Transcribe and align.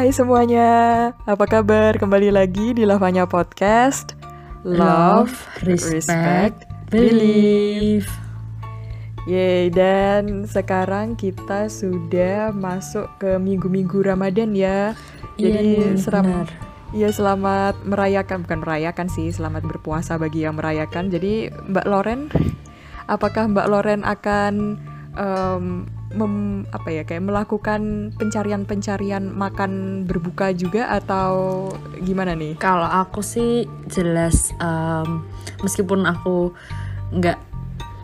Hai 0.00 0.16
semuanya, 0.16 1.12
apa 1.28 1.44
kabar? 1.44 1.92
Kembali 2.00 2.32
lagi 2.32 2.72
di 2.72 2.88
Lavanya 2.88 3.28
Podcast. 3.28 4.16
Love, 4.64 5.28
Respect, 5.60 6.64
Believe. 6.88 8.08
Yeay, 9.28 9.68
dan 9.68 10.48
sekarang 10.48 11.20
kita 11.20 11.68
sudah 11.68 12.48
masuk 12.48 13.12
ke 13.20 13.36
minggu-minggu 13.36 14.00
Ramadan 14.00 14.56
ya. 14.56 14.96
Jadi 15.36 15.92
Iya, 15.92 16.00
seram. 16.00 16.48
Iya 16.96 17.12
selamat 17.12 17.84
merayakan, 17.84 18.48
bukan 18.48 18.64
merayakan 18.64 19.12
sih, 19.12 19.28
selamat 19.28 19.68
berpuasa 19.68 20.16
bagi 20.16 20.48
yang 20.48 20.56
merayakan. 20.56 21.12
Jadi 21.12 21.52
Mbak 21.52 21.84
Loren, 21.84 22.32
apakah 23.04 23.52
Mbak 23.52 23.68
Loren 23.68 24.00
akan 24.08 24.80
em, 25.12 25.84
mem- 26.14 26.66
apa 26.74 26.88
ya 26.90 27.02
kayak 27.06 27.22
melakukan 27.26 28.10
pencarian-pencarian 28.18 29.30
makan 29.30 30.04
berbuka 30.06 30.50
juga 30.50 30.90
atau 30.90 31.68
gimana 32.02 32.34
nih? 32.34 32.58
Kalau 32.58 32.86
aku 32.86 33.22
sih 33.22 33.66
jelas 33.86 34.50
em, 34.58 35.22
meskipun 35.62 36.06
aku 36.06 36.50
nggak 37.14 37.38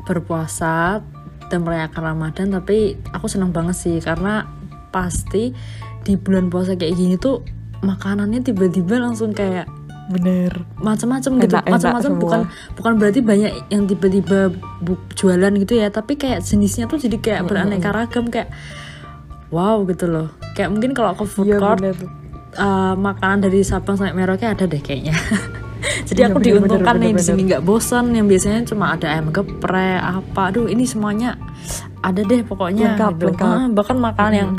berpuasa 0.07 1.03
dan 1.51 1.63
merayakan 1.63 2.15
Ramadan, 2.15 2.51
tapi 2.55 2.99
aku 3.15 3.27
senang 3.27 3.51
banget 3.55 3.77
sih 3.79 3.97
karena 4.03 4.47
pasti 4.91 5.55
di 6.07 6.15
bulan 6.15 6.47
puasa 6.51 6.79
kayak 6.79 6.95
gini 6.95 7.15
tuh 7.19 7.43
makanannya 7.83 8.43
tiba-tiba 8.43 9.02
langsung 9.02 9.35
kayak 9.35 9.66
Bener. 10.06 10.62
macam-macam 10.78 11.30
gitu 11.42 11.55
macam-macam 11.66 12.12
bukan 12.16 12.41
bukan 12.78 12.92
berarti 12.95 13.20
banyak 13.20 13.52
yang 13.74 13.91
tiba-tiba 13.91 14.55
jualan 15.19 15.52
gitu 15.59 15.74
ya 15.74 15.91
tapi 15.91 16.15
kayak 16.15 16.46
jenisnya 16.46 16.87
tuh 16.87 17.02
jadi 17.02 17.19
kayak 17.19 17.42
beraneka 17.51 17.91
ragam 17.91 18.30
kayak 18.30 18.55
wow 19.51 19.82
gitu 19.82 20.06
loh 20.06 20.29
kayak 20.55 20.70
mungkin 20.70 20.95
kalau 20.95 21.13
ke 21.15 21.24
food 21.26 21.51
Iya 21.51 21.59
court 21.59 21.79
bener. 21.82 21.96
uh, 22.57 22.95
makanan 22.95 23.45
dari 23.45 23.66
Sabang 23.66 23.98
sampai 23.98 24.15
Merauke 24.15 24.46
ada 24.46 24.65
deh 24.65 24.80
kayaknya. 24.80 25.13
Jadi 26.09 26.18
Iya, 26.24 26.32
aku 26.32 26.38
bener, 26.41 26.46
diuntungkan 26.57 26.95
bener, 26.98 27.13
nih 27.13 27.13
di 27.15 27.23
sini 27.23 27.41
nggak 27.46 27.63
bosan 27.63 28.10
yang 28.10 28.26
biasanya 28.26 28.65
cuma 28.66 28.96
ada 28.96 29.07
ayam 29.07 29.29
geprek 29.30 30.01
apa. 30.01 30.51
Aduh 30.51 30.66
ini 30.66 30.82
semuanya 30.82 31.37
ada 32.01 32.24
deh 32.24 32.43
pokoknya. 32.43 32.96
Lengkap, 32.96 33.13
gitu. 33.20 33.26
lengkap. 33.30 33.46
Ah, 33.46 33.66
bahkan 33.70 33.96
makanan 34.01 34.32
yang 34.35 34.51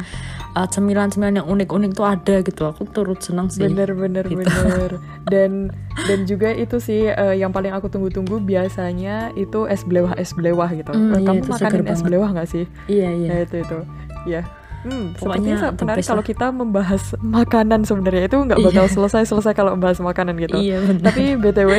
uh, 0.58 0.66
cemilan-cemilan 0.66 1.38
yang 1.38 1.48
unik-unik 1.48 1.92
tuh 1.94 2.04
ada 2.04 2.36
gitu. 2.42 2.64
Aku 2.66 2.84
turut 2.88 3.22
senang 3.22 3.48
sih. 3.48 3.62
Bener 3.62 3.94
bener 3.94 4.26
Gitu. 4.26 4.42
bener 4.42 4.98
dan 5.32 5.70
dan 6.04 6.20
juga 6.24 6.50
itu 6.50 6.78
sih 6.78 7.06
eh, 7.06 7.36
yang 7.36 7.54
paling 7.54 7.70
aku 7.70 7.88
tunggu-tunggu 7.88 8.42
biasanya 8.42 9.30
itu 9.36 9.66
es 9.66 9.86
belewah 9.86 10.18
es 10.18 10.34
belewah 10.34 10.70
gitu. 10.72 10.90
Iya, 10.90 11.22
Kamu 11.22 11.38
itu 11.38 11.48
makanin 11.48 11.86
es 11.86 12.02
belewah 12.02 12.30
nggak 12.34 12.50
sih? 12.50 12.66
Iya 12.88 13.10
iya. 13.14 13.28
Ya 13.30 13.38
itu 13.44 13.56
itu. 13.60 13.78
Ya. 14.26 14.42
Hmm, 14.78 15.12
Pokoknya 15.18 15.58
sepertinya 15.58 15.84
menarik 15.84 16.06
kalau 16.06 16.24
kita 16.24 16.48
membahas 16.48 17.04
makanan 17.20 17.82
sebenarnya 17.84 18.30
itu 18.30 18.38
nggak 18.38 18.62
bakal 18.62 18.86
selesai-selesai 18.88 19.52
kalau 19.52 19.74
membahas 19.74 20.00
makanan 20.00 20.38
gitu. 20.38 20.56
Iya 20.56 20.78
benar. 20.80 21.04
Tapi 21.12 21.24
btw, 21.36 21.72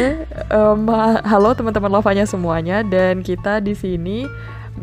ha- 0.51 1.23
halo 1.25 1.55
teman-teman 1.55 1.89
lavanya 1.91 2.27
semuanya 2.27 2.83
dan 2.83 3.23
kita 3.23 3.63
di 3.63 3.73
sini 3.73 4.27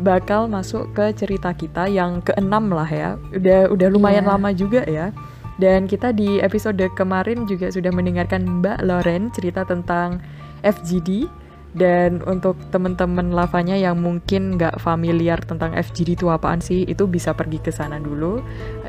bakal 0.00 0.46
masuk 0.46 0.92
ke 0.92 1.12
cerita 1.16 1.52
kita 1.52 1.88
yang 1.88 2.20
keenam 2.22 2.68
lah 2.70 2.88
ya. 2.88 3.16
Udah 3.32 3.70
udah 3.72 3.88
lumayan 3.90 4.24
Iya. 4.24 4.30
lama 4.36 4.50
juga 4.52 4.82
ya. 4.86 5.10
Dan 5.56 5.88
kita 5.88 6.12
di 6.12 6.36
episode 6.38 6.84
kemarin 6.92 7.48
juga 7.48 7.72
sudah 7.72 7.88
mendengarkan 7.88 8.44
Mbak 8.60 8.78
Loren 8.84 9.32
cerita 9.32 9.64
tentang 9.64 10.20
FGD. 10.60 11.28
Dan 11.76 12.24
untuk 12.24 12.56
teman-teman 12.72 13.36
lavanya 13.36 13.76
yang 13.76 14.00
mungkin 14.00 14.56
nggak 14.56 14.80
familiar 14.80 15.36
tentang 15.44 15.76
FGD 15.76 16.16
itu 16.16 16.32
apaan 16.32 16.64
sih, 16.64 16.88
itu 16.88 17.04
bisa 17.04 17.36
pergi 17.36 17.60
ke 17.60 17.68
sana 17.68 18.00
dulu 18.00 18.40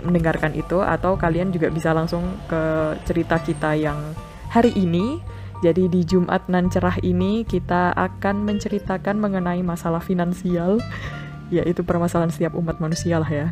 mendengarkan 0.08 0.56
itu 0.56 0.80
atau 0.80 1.20
kalian 1.20 1.52
juga 1.52 1.68
bisa 1.68 1.92
langsung 1.92 2.24
ke 2.48 2.96
cerita 3.04 3.44
kita 3.44 3.76
yang 3.76 4.00
hari 4.48 4.72
ini. 4.80 5.20
Jadi 5.66 5.90
di 5.90 6.02
Jumat 6.06 6.46
nan 6.52 6.70
cerah 6.70 6.98
ini 7.02 7.42
kita 7.44 7.94
akan 7.98 8.46
menceritakan 8.46 9.18
mengenai 9.18 9.66
masalah 9.66 10.02
finansial, 10.04 10.78
yaitu 11.56 11.82
permasalahan 11.82 12.30
setiap 12.30 12.54
umat 12.58 12.78
manusia 12.78 13.18
lah 13.18 13.30
ya. 13.30 13.48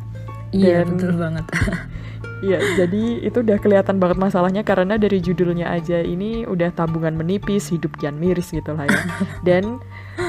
Iya 0.53 0.85
Dan- 0.85 0.95
betul 0.95 1.13
banget. 1.17 1.45
Iya, 2.43 2.59
jadi 2.83 3.23
itu 3.23 3.41
udah 3.41 3.57
kelihatan 3.63 3.95
banget 3.95 4.19
masalahnya 4.19 4.61
karena 4.61 4.99
dari 4.99 5.23
judulnya 5.23 5.71
aja 5.71 6.03
ini 6.03 6.43
udah 6.43 6.69
tabungan 6.75 7.15
menipis, 7.15 7.71
hidup 7.71 7.95
kian 7.95 8.19
miris 8.19 8.51
gitu 8.51 8.75
lah 8.75 8.85
ya. 8.85 9.01
Dan 9.47 9.79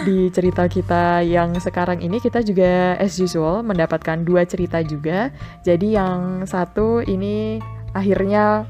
di 0.07 0.31
cerita 0.31 0.71
kita 0.71 1.27
yang 1.27 1.59
sekarang 1.59 1.99
ini 1.99 2.23
kita 2.23 2.47
juga 2.47 2.95
as 2.97 3.19
usual 3.19 3.67
mendapatkan 3.67 4.23
dua 4.23 4.47
cerita 4.47 4.81
juga. 4.87 5.35
Jadi 5.67 5.99
yang 5.99 6.47
satu 6.47 7.03
ini 7.03 7.59
akhirnya 7.91 8.65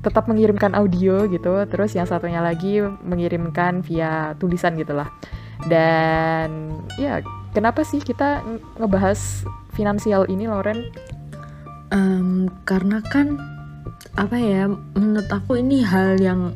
tetap 0.00 0.24
mengirimkan 0.26 0.72
audio 0.72 1.28
gitu, 1.28 1.64
terus 1.68 1.92
yang 1.92 2.08
satunya 2.08 2.40
lagi 2.40 2.80
mengirimkan 2.82 3.84
via 3.84 4.32
tulisan 4.40 4.76
gitu 4.76 4.96
lah. 4.96 5.12
Dan 5.68 6.72
ya, 6.96 7.20
kenapa 7.52 7.84
sih 7.84 8.00
kita 8.00 8.40
nge- 8.40 8.64
ngebahas 8.80 9.44
finansial 9.70 10.24
ini, 10.26 10.48
Loren? 10.48 10.88
Em, 11.90 12.48
karena 12.64 13.02
kan 13.02 13.36
apa 14.14 14.36
ya 14.38 14.66
menurut 14.94 15.28
aku 15.28 15.58
ini 15.58 15.84
hal 15.84 16.16
yang 16.16 16.54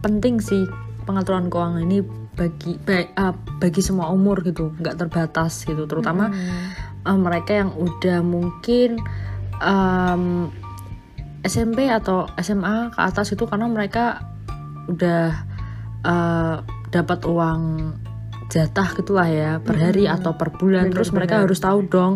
penting 0.00 0.38
sih 0.38 0.64
pengaturan 1.04 1.50
keuangan 1.50 1.82
ini 1.82 2.04
bagi 2.36 2.76
ba- 2.78 3.10
ah, 3.16 3.32
bagi 3.58 3.80
semua 3.80 4.12
umur 4.12 4.44
gitu 4.44 4.72
nggak 4.76 4.96
terbatas 5.00 5.64
gitu 5.64 5.88
terutama 5.88 6.28
eh, 7.02 7.16
mereka 7.16 7.64
yang 7.64 7.72
udah 7.72 8.20
mungkin 8.20 9.00
em, 9.58 10.52
SMP 11.44 11.88
atau 11.90 12.28
SMA 12.38 12.92
ke 12.94 13.00
atas 13.00 13.32
itu 13.32 13.44
karena 13.44 13.66
mereka 13.68 14.22
udah 14.86 15.24
eh, 16.06 16.56
dapat 16.90 17.20
uang 17.26 17.60
jatah 18.46 18.88
gitulah 18.94 19.26
ya 19.26 19.50
per 19.58 19.74
hari 19.74 20.06
Mm-mm. 20.06 20.16
atau 20.22 20.38
per 20.38 20.54
bulan. 20.54 20.94
Terus 20.94 21.10
mereka 21.10 21.42
Bener-bener. 21.42 21.50
harus 21.50 21.60
tahu 21.60 21.78
dong 21.90 22.12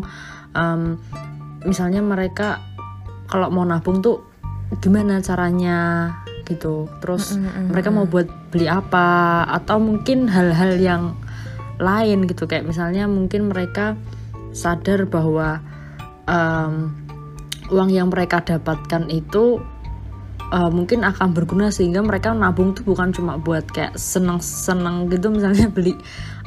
em, 0.54 0.94
misalnya 1.66 2.00
mereka 2.00 2.62
kalau 3.26 3.50
mau 3.50 3.66
nabung 3.66 3.98
tuh 3.98 4.22
gimana 4.78 5.18
caranya 5.18 6.10
gitu. 6.46 6.86
Terus 7.02 7.34
mereka 7.70 7.90
mau 7.90 8.06
buat 8.06 8.26
beli 8.54 8.66
apa 8.70 9.42
atau 9.50 9.78
mungkin 9.82 10.30
hal-hal 10.30 10.78
yang 10.78 11.18
lain 11.82 12.26
gitu. 12.30 12.46
Kayak 12.46 12.70
misalnya 12.70 13.10
mungkin 13.10 13.50
mereka 13.50 13.98
sadar 14.54 15.06
bahwa 15.10 15.58
em, 16.30 16.94
uang 17.70 17.90
yang 17.90 18.10
mereka 18.10 18.42
dapatkan 18.42 19.08
itu 19.08 19.62
eh, 20.50 20.70
mungkin 20.70 21.06
akan 21.06 21.32
berguna 21.32 21.70
sehingga 21.70 22.02
mereka 22.02 22.34
nabung 22.34 22.74
tuh 22.74 22.84
bukan 22.84 23.14
cuma 23.14 23.38
buat 23.38 23.66
kayak 23.70 23.96
seneng-seneng 23.96 25.08
gitu 25.08 25.30
misalnya 25.30 25.70
beli 25.76 25.94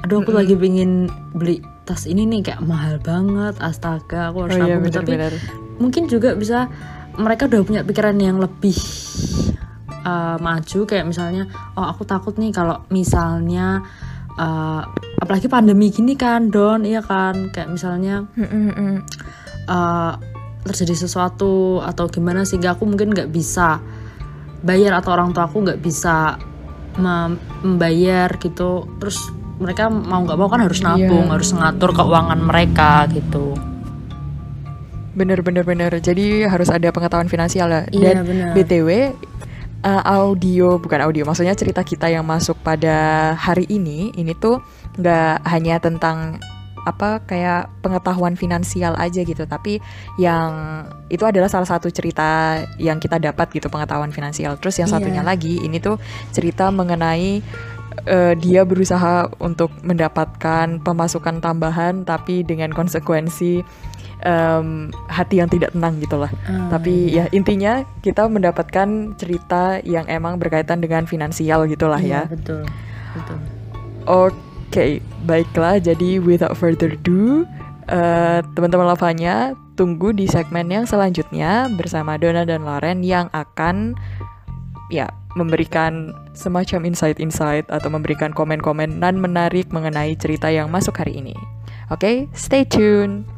aduh 0.03 0.19
aku 0.19 0.35
lagi 0.35 0.59
pingin 0.59 1.07
beli 1.31 1.63
tas 1.87 2.03
ini 2.07 2.27
nih 2.27 2.51
kayak 2.51 2.61
mahal 2.63 2.99
banget 2.99 3.55
astaga 3.63 4.31
aku 4.31 4.47
harus 4.47 4.59
Oh 4.59 4.67
iya 4.67 4.75
nabung. 4.79 4.91
Tapi 4.91 5.11
benar-benar. 5.15 5.33
mungkin 5.79 6.03
juga 6.11 6.35
bisa 6.35 6.67
mereka 7.15 7.45
udah 7.47 7.61
punya 7.63 7.81
pikiran 7.85 8.17
yang 8.19 8.41
lebih 8.41 8.75
uh, 10.03 10.35
maju 10.41 10.79
kayak 10.83 11.05
misalnya 11.07 11.47
oh 11.79 11.87
aku 11.87 12.03
takut 12.03 12.35
nih 12.35 12.51
kalau 12.51 12.83
misalnya 12.91 13.85
uh, 14.35 14.81
apalagi 15.21 15.47
pandemi 15.47 15.93
gini 15.93 16.17
kan 16.17 16.49
don 16.49 16.83
iya 16.83 16.99
kan? 16.99 17.53
Kayak 17.53 17.69
misalnya 17.71 18.27
uh, 19.69 20.13
terjadi 20.63 20.95
sesuatu 20.97 21.79
atau 21.79 22.07
gimana 22.07 22.43
sehingga 22.43 22.73
aku 22.73 22.83
mungkin 22.83 23.11
nggak 23.11 23.29
bisa 23.29 23.83
bayar 24.59 24.95
atau 24.95 25.11
orang 25.11 25.31
tua 25.31 25.45
aku 25.45 25.59
nggak 25.59 25.79
bisa 25.79 26.39
mem- 26.95 27.35
membayar 27.61 28.31
gitu 28.37 28.87
terus 28.97 29.19
mereka 29.59 29.87
mau 29.87 30.23
nggak 30.23 30.35
mau 30.35 30.47
kan 30.47 30.63
harus 30.63 30.79
nabung 30.79 31.27
Iya. 31.27 31.33
harus 31.35 31.49
ngatur 31.51 31.91
keuangan 31.91 32.39
mereka 32.39 33.05
gitu 33.11 33.53
Bener 35.13 35.45
bener 35.45 35.61
bener. 35.61 35.93
Jadi 35.93 36.41
harus 36.41 36.73
ada 36.73 36.89
pengetahuan 36.89 37.29
finansial 37.29 37.69
ya. 37.69 37.81
Dan 37.85 37.93
Iya, 37.93 38.21
bener. 38.25 38.49
btw 38.57 38.89
uh, 39.85 40.01
audio 40.09 40.81
bukan 40.81 41.05
audio, 41.05 41.21
maksudnya 41.21 41.53
cerita 41.53 41.85
kita 41.85 42.09
yang 42.09 42.25
masuk 42.25 42.57
pada 42.65 43.29
hari 43.37 43.69
ini 43.69 44.09
ini 44.17 44.33
tuh 44.33 44.57
nggak 44.97 45.45
hanya 45.45 45.77
tentang 45.77 46.41
apa 46.83 47.23
kayak 47.23 47.71
pengetahuan 47.79 48.35
finansial 48.35 48.95
aja 48.99 49.23
gitu, 49.23 49.47
tapi 49.47 49.79
yang 50.19 50.83
itu 51.07 51.23
adalah 51.23 51.47
salah 51.47 51.67
satu 51.67 51.87
cerita 51.87 52.59
yang 52.79 52.99
kita 52.99 53.19
dapat 53.19 53.51
gitu 53.55 53.71
pengetahuan 53.71 54.11
finansial. 54.11 54.59
Terus 54.59 54.79
yang 54.83 54.89
Iya. 54.91 54.95
satunya 54.99 55.23
lagi 55.23 55.63
ini 55.63 55.79
tuh 55.79 55.95
cerita 56.31 56.69
mengenai 56.69 57.39
eh, 58.03 58.33
dia 58.35 58.65
berusaha 58.65 59.29
untuk 59.39 59.69
mendapatkan 59.85 60.81
pemasukan 60.81 61.39
tambahan 61.39 62.03
tapi 62.03 62.41
dengan 62.43 62.73
konsekuensi 62.73 63.61
em, 64.23 64.89
hati 65.07 65.39
yang 65.39 65.47
tidak 65.51 65.71
tenang 65.75 65.99
gitulah. 66.01 66.31
Ah, 66.47 66.73
Tapi 66.73 67.13
ya 67.13 67.27
intinya 67.31 67.85
kita 68.01 68.25
mendapatkan 68.27 69.13
cerita 69.15 69.77
yang 69.83 70.07
emang 70.09 70.39
berkaitan 70.41 70.79
dengan 70.81 71.05
finansial 71.05 71.67
gitulah 71.69 71.99
iya, 72.01 72.25
ya. 72.25 72.31
betul 72.33 72.63
betul 73.13 73.37
Oke, 74.03 74.35
baiklah. 75.23 75.77
Jadi 75.79 76.17
without 76.17 76.57
further 76.57 76.93
ado, 76.93 77.45
eh, 77.89 78.39
teman-teman 78.57 78.89
lavanya 78.93 79.53
tunggu 79.73 80.13
di 80.13 80.29
segmen 80.29 80.69
yang 80.69 80.85
selanjutnya 80.85 81.69
bersama 81.73 82.17
Dona 82.21 82.45
dan 82.45 82.65
Loren 82.65 83.01
yang 83.01 83.27
akan 83.33 83.97
ya 84.93 85.09
memberikan 85.33 86.13
semacam 86.37 86.85
insight-insight 86.85 87.65
atau 87.73 87.89
memberikan 87.89 88.29
komen-komen 88.29 89.01
nan 89.01 89.17
menarik 89.17 89.73
mengenai 89.73 90.13
cerita 90.13 90.53
yang 90.53 90.69
masuk 90.69 90.93
hari 91.01 91.17
ini. 91.17 91.33
Oke, 91.89 91.97
okay, 91.97 92.17
stay 92.37 92.61
tune. 92.61 93.32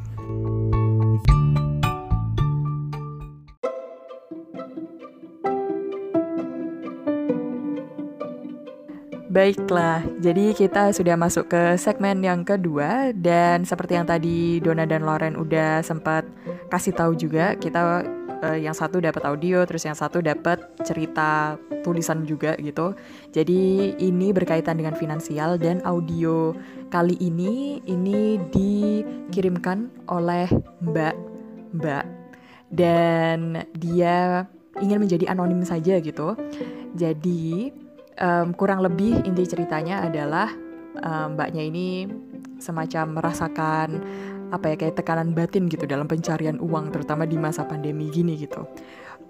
Baiklah, 9.35 9.99
jadi 10.23 10.55
kita 10.55 10.95
sudah 10.95 11.19
masuk 11.19 11.51
ke 11.51 11.75
segmen 11.75 12.23
yang 12.23 12.47
kedua 12.47 13.11
dan 13.11 13.67
seperti 13.67 13.99
yang 13.99 14.07
tadi 14.07 14.63
Dona 14.63 14.87
dan 14.87 15.03
Loren 15.03 15.35
udah 15.35 15.83
sempat 15.83 16.23
kasih 16.71 16.95
tahu 16.95 17.19
juga, 17.19 17.51
kita 17.59 18.07
uh, 18.39 18.55
yang 18.55 18.71
satu 18.71 19.03
dapat 19.03 19.27
audio, 19.27 19.67
terus 19.67 19.83
yang 19.83 19.91
satu 19.91 20.23
dapat 20.23 20.63
cerita 20.87 21.59
tulisan 21.83 22.23
juga 22.23 22.55
gitu. 22.63 22.95
Jadi 23.35 23.91
ini 23.99 24.31
berkaitan 24.31 24.79
dengan 24.79 24.95
finansial 24.95 25.59
dan 25.59 25.83
audio 25.83 26.55
kali 26.88 27.19
ini 27.19 27.83
ini 27.91 28.39
dikirimkan 28.55 30.07
oleh 30.15 30.47
Mbak 30.79 31.15
Mbak 31.75 32.05
dan 32.71 33.67
dia 33.75 34.47
ingin 34.79 35.03
menjadi 35.03 35.27
anonim 35.27 35.59
saja 35.67 35.99
gitu. 35.99 36.39
Jadi 36.95 37.83
um, 38.19 38.56
kurang 38.56 38.83
lebih 38.83 39.23
inti 39.23 39.44
ceritanya 39.47 40.03
adalah 40.06 40.51
um, 41.00 41.35
mbaknya 41.35 41.63
ini 41.65 42.07
semacam 42.59 43.19
merasakan 43.19 43.89
apa 44.53 44.71
ya 44.71 44.75
kayak 44.77 44.95
tekanan 45.01 45.33
batin 45.33 45.67
gitu 45.67 45.89
dalam 45.89 46.06
pencarian 46.06 46.62
uang 46.62 46.94
terutama 46.94 47.25
di 47.25 47.35
masa 47.35 47.65
pandemi 47.65 48.07
gini 48.13 48.38
gitu. 48.39 48.63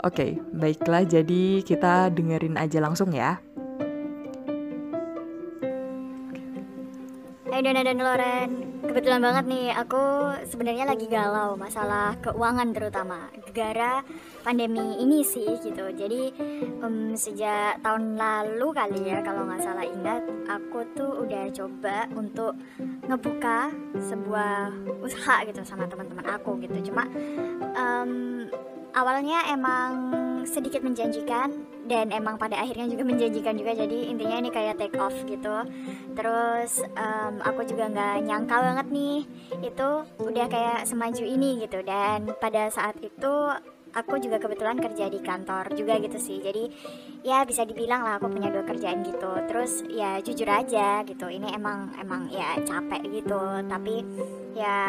Oke, 0.04 0.12
okay, 0.12 0.32
baiklah 0.52 1.08
jadi 1.08 1.64
kita 1.64 2.12
dengerin 2.12 2.60
aja 2.60 2.84
langsung 2.84 3.16
ya. 3.16 3.40
Hai 7.46 7.62
Dona 7.62 7.86
dan 7.86 8.02
Loren, 8.02 8.82
kebetulan 8.82 9.22
banget 9.22 9.46
nih 9.46 9.70
aku 9.78 10.34
sebenarnya 10.50 10.90
lagi 10.90 11.06
galau 11.06 11.54
masalah 11.54 12.18
keuangan 12.18 12.74
terutama 12.74 13.30
gara 13.54 14.02
pandemi 14.42 14.98
ini 14.98 15.22
sih 15.22 15.54
gitu. 15.62 15.86
Jadi 15.94 16.34
um, 16.82 17.14
sejak 17.14 17.86
tahun 17.86 18.18
lalu 18.18 18.74
kali 18.74 19.14
ya 19.14 19.22
kalau 19.22 19.46
nggak 19.46 19.62
salah 19.62 19.86
ingat, 19.86 20.26
aku 20.50 20.90
tuh 20.98 21.22
udah 21.22 21.46
coba 21.54 22.10
untuk 22.18 22.58
ngebuka 23.06 23.70
sebuah 23.94 24.74
usaha 25.06 25.46
gitu 25.46 25.62
sama 25.62 25.86
teman-teman 25.86 26.26
aku 26.26 26.58
gitu. 26.66 26.90
Cuma 26.90 27.06
um, 27.78 28.50
awalnya 28.98 29.54
emang 29.54 30.18
sedikit 30.50 30.82
menjanjikan 30.82 31.75
dan 31.86 32.10
emang 32.10 32.42
pada 32.42 32.58
akhirnya 32.58 32.90
juga 32.90 33.06
menjanjikan 33.06 33.56
juga 33.56 33.78
jadi 33.78 33.98
intinya 34.10 34.38
ini 34.42 34.50
kayak 34.50 34.82
take 34.82 34.98
off 34.98 35.14
gitu. 35.30 35.56
Terus 36.18 36.82
um, 36.98 37.34
aku 37.46 37.62
juga 37.70 37.90
nggak 37.90 38.26
nyangka 38.26 38.58
banget 38.58 38.88
nih 38.90 39.18
itu 39.62 39.90
udah 40.22 40.46
kayak 40.50 40.80
semaju 40.90 41.24
ini 41.24 41.62
gitu. 41.62 41.80
Dan 41.86 42.34
pada 42.42 42.70
saat 42.74 42.98
itu 43.02 43.34
aku 43.96 44.20
juga 44.20 44.38
kebetulan 44.38 44.76
kerja 44.76 45.08
di 45.08 45.20
kantor 45.24 45.72
juga 45.72 45.96
gitu 46.04 46.20
sih. 46.20 46.44
Jadi 46.44 46.68
ya 47.24 47.48
bisa 47.48 47.64
dibilang 47.64 48.04
lah 48.04 48.20
aku 48.20 48.28
punya 48.28 48.52
dua 48.52 48.68
kerjaan 48.68 49.02
gitu. 49.08 49.32
Terus 49.48 49.88
ya 49.88 50.20
jujur 50.20 50.46
aja 50.52 51.02
gitu 51.08 51.32
ini 51.32 51.56
emang 51.56 51.96
emang 51.96 52.28
ya 52.28 52.60
capek 52.60 53.02
gitu. 53.08 53.40
Tapi 53.66 53.96
ya 54.54 54.80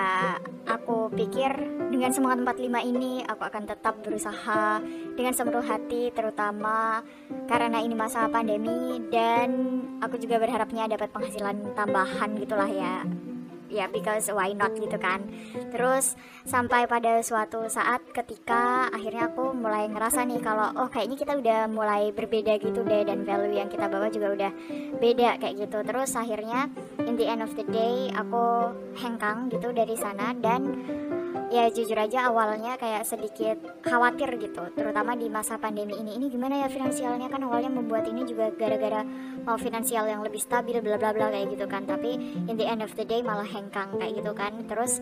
aku 0.66 1.14
pikir 1.14 1.54
dengan 1.94 2.10
semangat 2.10 2.58
45 2.58 2.90
ini 2.90 3.22
aku 3.22 3.42
akan 3.46 3.64
tetap 3.70 3.94
berusaha 4.02 4.82
dengan 5.14 5.32
sepenuh 5.32 5.62
hati 5.62 6.10
terutama 6.10 7.00
karena 7.46 7.78
ini 7.78 7.94
masa 7.94 8.26
pandemi. 8.26 8.98
Dan 9.06 9.48
aku 10.02 10.18
juga 10.18 10.42
berharapnya 10.42 10.90
dapat 10.90 11.14
penghasilan 11.14 11.78
tambahan 11.78 12.34
gitulah 12.42 12.68
ya 12.68 13.06
ya 13.76 13.86
because 13.92 14.32
why 14.32 14.56
not 14.56 14.72
gitu 14.72 14.96
kan. 14.96 15.28
Terus 15.68 16.16
sampai 16.48 16.88
pada 16.88 17.20
suatu 17.20 17.68
saat 17.68 18.00
ketika 18.16 18.88
akhirnya 18.88 19.28
aku 19.28 19.52
mulai 19.52 19.92
ngerasa 19.92 20.24
nih 20.24 20.40
kalau 20.40 20.72
oh 20.80 20.88
kayaknya 20.88 21.16
kita 21.20 21.32
udah 21.36 21.60
mulai 21.68 22.08
berbeda 22.16 22.56
gitu 22.56 22.80
deh 22.88 23.04
dan 23.04 23.28
value 23.28 23.60
yang 23.60 23.68
kita 23.68 23.92
bawa 23.92 24.08
juga 24.08 24.32
udah 24.32 24.52
beda 24.96 25.36
kayak 25.36 25.68
gitu. 25.68 25.78
Terus 25.84 26.16
akhirnya 26.16 26.72
in 27.04 27.20
the 27.20 27.28
end 27.28 27.44
of 27.44 27.52
the 27.52 27.66
day 27.68 28.08
aku 28.16 28.72
hengkang 28.96 29.52
gitu 29.52 29.70
dari 29.76 29.94
sana 29.94 30.32
dan 30.40 30.64
ya 31.56 31.72
jujur 31.72 31.96
aja 31.96 32.28
awalnya 32.28 32.76
kayak 32.76 33.08
sedikit 33.08 33.56
khawatir 33.80 34.28
gitu 34.36 34.68
terutama 34.76 35.16
di 35.16 35.32
masa 35.32 35.56
pandemi 35.56 35.96
ini. 35.96 36.20
Ini 36.20 36.26
gimana 36.28 36.60
ya 36.60 36.68
finansialnya? 36.68 37.32
Kan 37.32 37.48
awalnya 37.48 37.72
membuat 37.72 38.04
ini 38.12 38.28
juga 38.28 38.52
gara-gara 38.52 39.00
mau 39.40 39.56
finansial 39.56 40.04
yang 40.04 40.20
lebih 40.20 40.44
stabil 40.44 40.76
bla 40.84 41.00
bla 41.00 41.16
bla 41.16 41.32
kayak 41.32 41.56
gitu 41.56 41.64
kan. 41.64 41.88
Tapi 41.88 42.44
in 42.44 42.54
the 42.60 42.66
end 42.68 42.84
of 42.84 42.92
the 42.92 43.08
day 43.08 43.24
malah 43.24 43.48
hengkang 43.48 43.96
kayak 43.96 44.20
gitu 44.20 44.32
kan. 44.36 44.52
Terus 44.68 45.00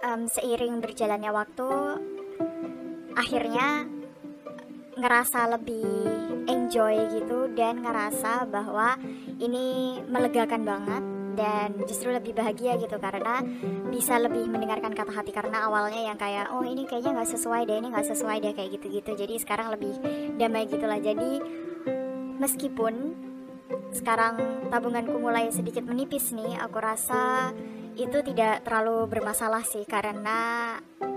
um, 0.00 0.24
seiring 0.32 0.80
berjalannya 0.80 1.30
waktu 1.30 1.68
akhirnya 3.14 3.84
ngerasa 4.94 5.58
lebih 5.58 5.86
enjoy 6.48 6.94
gitu 7.18 7.50
dan 7.52 7.82
ngerasa 7.82 8.46
bahwa 8.46 8.94
ini 9.42 9.98
melegakan 10.06 10.62
banget 10.62 11.04
dan 11.34 11.76
justru 11.84 12.10
lebih 12.10 12.32
bahagia 12.34 12.78
gitu 12.80 12.96
karena 12.98 13.42
bisa 13.90 14.18
lebih 14.18 14.46
mendengarkan 14.48 14.94
kata 14.94 15.12
hati 15.12 15.30
karena 15.34 15.66
awalnya 15.66 16.00
yang 16.10 16.18
kayak 16.18 16.50
oh 16.54 16.62
ini 16.62 16.86
kayaknya 16.88 17.20
nggak 17.20 17.30
sesuai 17.34 17.66
deh 17.68 17.76
ini 17.78 17.88
nggak 17.90 18.08
sesuai 18.14 18.36
deh 18.40 18.52
kayak 18.54 18.70
gitu-gitu. 18.80 19.10
Jadi 19.14 19.34
sekarang 19.42 19.74
lebih 19.74 19.94
damai 20.38 20.66
gitulah. 20.70 20.98
Jadi 20.98 21.42
meskipun 22.38 22.94
sekarang 23.94 24.66
tabunganku 24.70 25.16
mulai 25.18 25.50
sedikit 25.54 25.86
menipis 25.86 26.34
nih 26.34 26.58
aku 26.58 26.78
rasa 26.82 27.54
itu 27.94 28.18
tidak 28.26 28.66
terlalu 28.66 29.06
bermasalah 29.06 29.62
sih 29.62 29.86
karena 29.86 30.74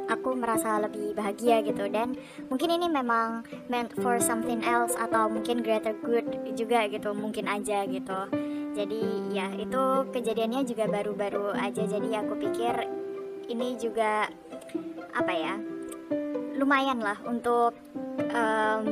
aku 0.08 0.38
merasa 0.38 0.78
lebih 0.78 1.18
bahagia 1.18 1.66
gitu. 1.66 1.90
Dan 1.90 2.16
mungkin 2.48 2.70
ini 2.70 2.88
memang 2.88 3.44
meant 3.68 3.92
for 4.00 4.22
something 4.22 4.62
else 4.62 4.94
atau 4.94 5.28
mungkin 5.28 5.66
greater 5.66 5.98
good 6.06 6.26
juga 6.54 6.86
gitu 6.90 7.14
mungkin 7.14 7.46
aja 7.46 7.86
gitu 7.86 8.48
jadi 8.78 9.02
ya 9.34 9.48
itu 9.58 9.82
kejadiannya 10.14 10.62
juga 10.70 10.86
baru-baru 10.86 11.58
aja. 11.58 11.82
Jadi 11.90 12.14
aku 12.14 12.38
pikir 12.38 12.86
ini 13.50 13.74
juga 13.82 14.30
apa 15.18 15.34
ya 15.34 15.58
lumayan 16.62 17.02
lah 17.02 17.18
untuk 17.26 17.74
um, 18.30 18.84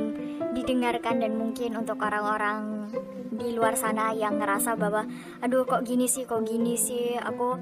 didengarkan 0.58 1.22
dan 1.22 1.38
mungkin 1.38 1.78
untuk 1.78 2.02
orang-orang 2.02 2.90
di 3.30 3.54
luar 3.54 3.78
sana 3.78 4.10
yang 4.16 4.42
ngerasa 4.42 4.74
bahwa 4.74 5.06
aduh 5.38 5.62
kok 5.62 5.86
gini 5.86 6.10
sih 6.10 6.26
kok 6.26 6.42
gini 6.42 6.74
sih? 6.74 7.14
Aku 7.22 7.54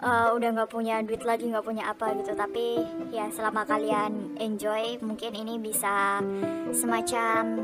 uh, 0.00 0.28
udah 0.32 0.48
nggak 0.56 0.72
punya 0.72 1.04
duit 1.04 1.20
lagi 1.28 1.52
nggak 1.52 1.68
punya 1.68 1.92
apa 1.92 2.16
gitu. 2.16 2.32
Tapi 2.32 2.80
ya 3.12 3.28
selama 3.28 3.68
kalian 3.68 4.40
enjoy 4.40 4.96
mungkin 5.04 5.36
ini 5.36 5.60
bisa 5.60 6.24
semacam 6.72 7.60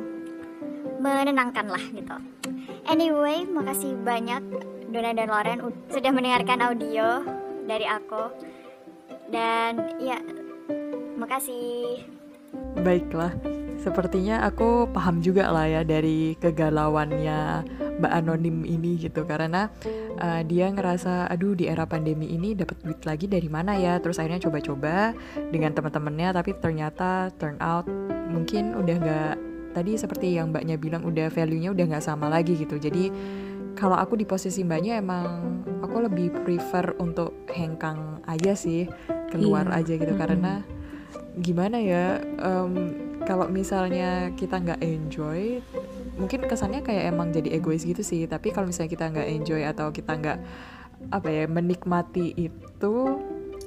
menenangkan 1.00 1.68
lah 1.72 1.84
gitu 1.88 2.16
Anyway, 2.84 3.48
makasih 3.48 3.96
banyak 4.04 4.44
Dona 4.92 5.16
dan 5.16 5.28
Loren 5.32 5.58
sudah 5.88 6.10
mendengarkan 6.12 6.60
audio 6.60 7.24
dari 7.64 7.88
aku. 7.88 8.30
Dan 9.32 9.98
ya, 9.98 10.20
makasih. 11.16 12.04
Baiklah, 12.84 13.32
sepertinya 13.80 14.44
aku 14.46 14.86
paham 14.92 15.24
juga 15.24 15.50
lah 15.50 15.66
ya 15.66 15.82
dari 15.82 16.36
kegalauannya 16.38 17.66
Mbak 17.98 18.12
Anonim 18.12 18.66
ini 18.66 18.98
gitu 18.98 19.22
karena 19.26 19.70
uh, 20.18 20.42
dia 20.46 20.70
ngerasa 20.70 21.30
aduh 21.30 21.54
di 21.54 21.70
era 21.70 21.86
pandemi 21.86 22.30
ini 22.34 22.54
dapat 22.54 22.78
duit 22.82 23.00
lagi 23.06 23.30
dari 23.30 23.46
mana 23.46 23.78
ya 23.78 23.98
terus 24.02 24.18
akhirnya 24.18 24.50
coba-coba 24.50 25.14
dengan 25.50 25.74
teman-temannya 25.74 26.28
tapi 26.34 26.50
ternyata 26.58 27.30
turn 27.38 27.58
out 27.62 27.86
mungkin 28.30 28.74
udah 28.74 28.96
nggak 28.98 29.34
tadi 29.74 29.98
seperti 29.98 30.38
yang 30.38 30.54
mbaknya 30.54 30.78
bilang 30.78 31.02
udah 31.02 31.28
value-nya 31.28 31.74
udah 31.74 31.84
nggak 31.90 32.04
sama 32.06 32.30
lagi 32.30 32.54
gitu. 32.54 32.78
Jadi 32.78 33.10
kalau 33.74 33.98
aku 33.98 34.14
di 34.14 34.22
posisi 34.24 34.62
mbaknya 34.62 35.02
emang 35.02 35.60
aku 35.82 36.06
lebih 36.06 36.30
prefer 36.46 36.94
untuk 37.02 37.34
hengkang 37.50 38.22
aja 38.24 38.54
sih 38.54 38.86
keluar 39.34 39.66
iya. 39.68 39.82
aja 39.82 39.92
gitu. 39.98 40.14
-hmm. 40.14 40.22
karena 40.22 40.52
gimana 41.34 41.82
ya 41.82 42.22
um, 42.38 42.94
kalau 43.26 43.50
misalnya 43.50 44.30
kita 44.38 44.62
nggak 44.62 44.80
enjoy 44.86 45.58
mungkin 46.14 46.46
kesannya 46.46 46.86
kayak 46.86 47.10
emang 47.10 47.34
jadi 47.34 47.58
egois 47.58 47.82
gitu 47.82 48.06
sih. 48.06 48.30
Tapi 48.30 48.54
kalau 48.54 48.70
misalnya 48.70 48.94
kita 48.94 49.04
nggak 49.10 49.28
enjoy 49.42 49.62
atau 49.66 49.90
kita 49.90 50.14
nggak 50.14 50.38
apa 51.10 51.28
ya 51.28 51.44
menikmati 51.50 52.32
itu 52.38 52.94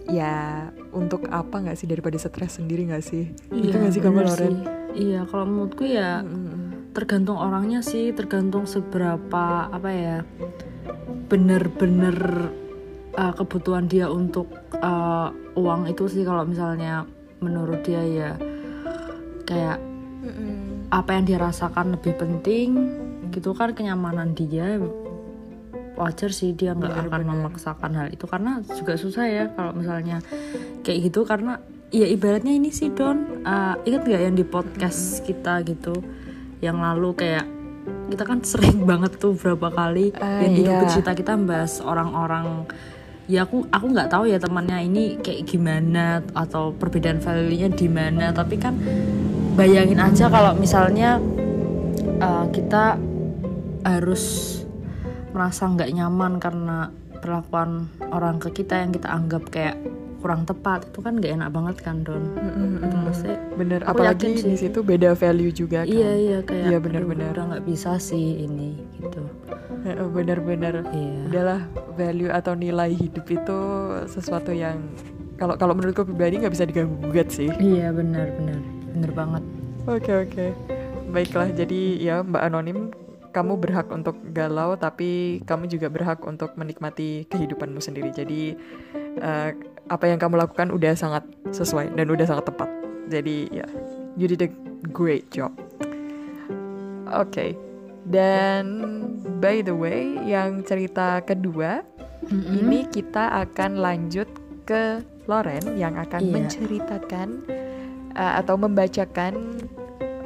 ya 0.08 0.72
untuk 0.96 1.28
apa 1.28 1.68
nggak 1.68 1.76
sih? 1.76 1.92
Daripada 1.92 2.16
stres 2.16 2.56
sendiri 2.56 2.88
nggak 2.88 3.04
sih? 3.04 3.36
Iya, 3.52 3.68
itu 3.68 3.76
nggak 3.76 3.94
sih 3.94 4.02
kamu 4.02 4.20
Loren 4.24 4.87
iya 4.98 5.22
kalau 5.30 5.46
menurutku 5.46 5.86
ya 5.86 6.26
tergantung 6.98 7.38
orangnya 7.38 7.86
sih 7.86 8.10
tergantung 8.10 8.66
seberapa 8.66 9.70
apa 9.70 9.90
ya 9.94 10.18
bener-bener 11.30 12.50
uh, 13.14 13.34
kebutuhan 13.38 13.86
dia 13.86 14.10
untuk 14.10 14.50
uh, 14.82 15.30
uang 15.54 15.86
itu 15.92 16.10
sih. 16.10 16.26
Kalau 16.26 16.42
misalnya 16.42 17.06
menurut 17.38 17.86
dia 17.86 18.02
ya 18.02 18.32
kayak 19.46 19.78
apa 20.92 21.10
yang 21.14 21.24
dia 21.24 21.40
rasakan 21.40 21.96
lebih 21.96 22.18
penting 22.18 22.70
gitu 23.32 23.54
kan 23.54 23.72
kenyamanan 23.76 24.34
dia 24.34 24.82
wajar 25.94 26.32
sih 26.34 26.52
dia 26.58 26.74
nggak 26.74 27.10
akan 27.10 27.22
memaksakan 27.28 27.92
hal 27.94 28.08
itu. 28.10 28.26
Karena 28.26 28.66
juga 28.66 28.98
susah 28.98 29.26
ya 29.30 29.46
kalau 29.54 29.78
misalnya 29.78 30.26
kayak 30.82 31.14
gitu 31.14 31.30
karena 31.30 31.62
ya 31.92 32.06
ibaratnya 32.08 32.54
ini 32.54 32.70
sih 32.72 32.92
Don. 32.92 33.44
Uh, 33.48 33.80
ingat 33.88 34.04
nggak 34.08 34.22
yang 34.22 34.36
di 34.36 34.46
podcast 34.46 35.24
kita 35.24 35.64
gitu? 35.64 36.04
Yang 36.60 36.78
lalu 36.78 37.10
kayak 37.16 37.46
kita 38.12 38.24
kan 38.28 38.40
sering 38.44 38.84
banget 38.90 39.16
tuh 39.20 39.36
berapa 39.36 39.72
kali 39.72 40.12
uh, 40.16 40.44
yang 40.44 40.54
di 40.56 40.64
iya. 40.68 40.88
cerita 40.88 41.16
kita 41.16 41.40
bahas 41.40 41.80
orang-orang. 41.80 42.68
Ya 43.28 43.44
aku 43.44 43.68
aku 43.68 43.92
nggak 43.92 44.08
tahu 44.08 44.32
ya 44.32 44.40
temannya 44.40 44.88
ini 44.88 45.20
kayak 45.20 45.52
gimana 45.52 46.24
atau 46.32 46.72
perbedaan 46.72 47.20
value-nya 47.20 47.68
di 47.72 47.88
mana. 47.92 48.32
Tapi 48.32 48.56
kan 48.56 48.80
bayangin 49.60 50.00
aja 50.00 50.32
kalau 50.32 50.56
misalnya 50.56 51.20
uh, 52.24 52.48
kita 52.52 52.96
harus 53.84 54.56
merasa 55.36 55.68
nggak 55.68 55.92
nyaman 55.92 56.40
karena 56.40 56.92
perlakuan 57.20 57.92
orang 58.16 58.40
ke 58.40 58.64
kita 58.64 58.80
yang 58.80 58.96
kita 58.96 59.12
anggap 59.12 59.44
kayak 59.52 59.76
kurang 60.28 60.44
tepat. 60.44 60.92
Itu 60.92 61.00
kan 61.00 61.24
gak 61.24 61.40
enak 61.40 61.50
banget 61.56 61.76
kan 61.80 62.04
don? 62.04 62.36
Mm-hmm. 62.36 62.84
itu 62.84 62.96
maksudnya 63.00 63.38
bener 63.56 63.80
apalagi 63.88 64.44
di 64.44 64.56
situ 64.60 64.84
beda 64.84 65.16
value 65.16 65.56
juga 65.56 65.88
kan. 65.88 65.96
Iya 65.96 66.12
iya 66.20 66.38
kayak 66.44 66.68
iya 66.68 66.78
bener-bener. 66.84 67.32
udah 67.32 67.46
nggak 67.56 67.64
bisa 67.64 67.96
sih 67.96 68.44
ini 68.44 68.76
gitu. 69.00 69.24
Bener-bener. 70.12 70.84
Iya. 70.92 71.20
udahlah 71.32 71.62
value 71.96 72.28
atau 72.28 72.60
nilai 72.60 72.92
hidup 72.92 73.24
itu 73.32 73.60
sesuatu 74.12 74.52
yang 74.52 74.84
kalau 75.40 75.56
kalau 75.56 75.72
menurutku 75.72 76.04
pribadi 76.04 76.44
nggak 76.44 76.52
bisa 76.52 76.68
diganggu 76.68 77.00
gugat 77.08 77.32
sih. 77.32 77.48
Iya 77.56 77.96
benar 77.96 78.28
benar 78.36 78.60
bener 78.92 79.12
banget. 79.16 79.44
Oke 79.88 80.04
okay, 80.04 80.16
oke. 80.28 80.36
Okay. 80.36 80.52
baiklah 81.08 81.48
jadi 81.56 82.04
ya 82.04 82.16
mbak 82.20 82.44
anonim 82.52 82.92
kamu 83.32 83.54
berhak 83.62 83.88
untuk 83.94 84.20
galau 84.36 84.76
tapi 84.76 85.40
kamu 85.48 85.72
juga 85.72 85.88
berhak 85.94 86.20
untuk 86.28 86.58
menikmati 86.60 87.24
kehidupanmu 87.32 87.80
sendiri. 87.80 88.10
Jadi 88.12 88.58
uh, 89.22 89.54
apa 89.88 90.06
yang 90.12 90.20
kamu 90.20 90.36
lakukan 90.40 90.72
udah 90.72 90.94
sangat 90.94 91.24
sesuai 91.52 91.96
dan 91.96 92.08
udah 92.12 92.26
sangat 92.28 92.46
tepat 92.52 92.70
jadi 93.08 93.38
ya 93.52 93.64
yeah, 93.64 93.70
you 94.20 94.28
did 94.28 94.44
a 94.44 94.52
great 94.92 95.28
job 95.32 95.52
oke 97.12 97.32
okay. 97.32 97.56
dan 98.08 98.84
by 99.40 99.64
the 99.64 99.72
way 99.72 100.20
yang 100.28 100.64
cerita 100.68 101.24
kedua 101.24 101.84
mm-hmm. 102.28 102.54
ini 102.64 102.80
kita 102.92 103.32
akan 103.48 103.80
lanjut 103.80 104.28
ke 104.68 105.00
Loren 105.28 105.76
yang 105.76 105.96
akan 106.00 106.22
yeah. 106.24 106.34
menceritakan 106.36 107.28
uh, 108.16 108.40
atau 108.40 108.56
membacakan 108.56 109.60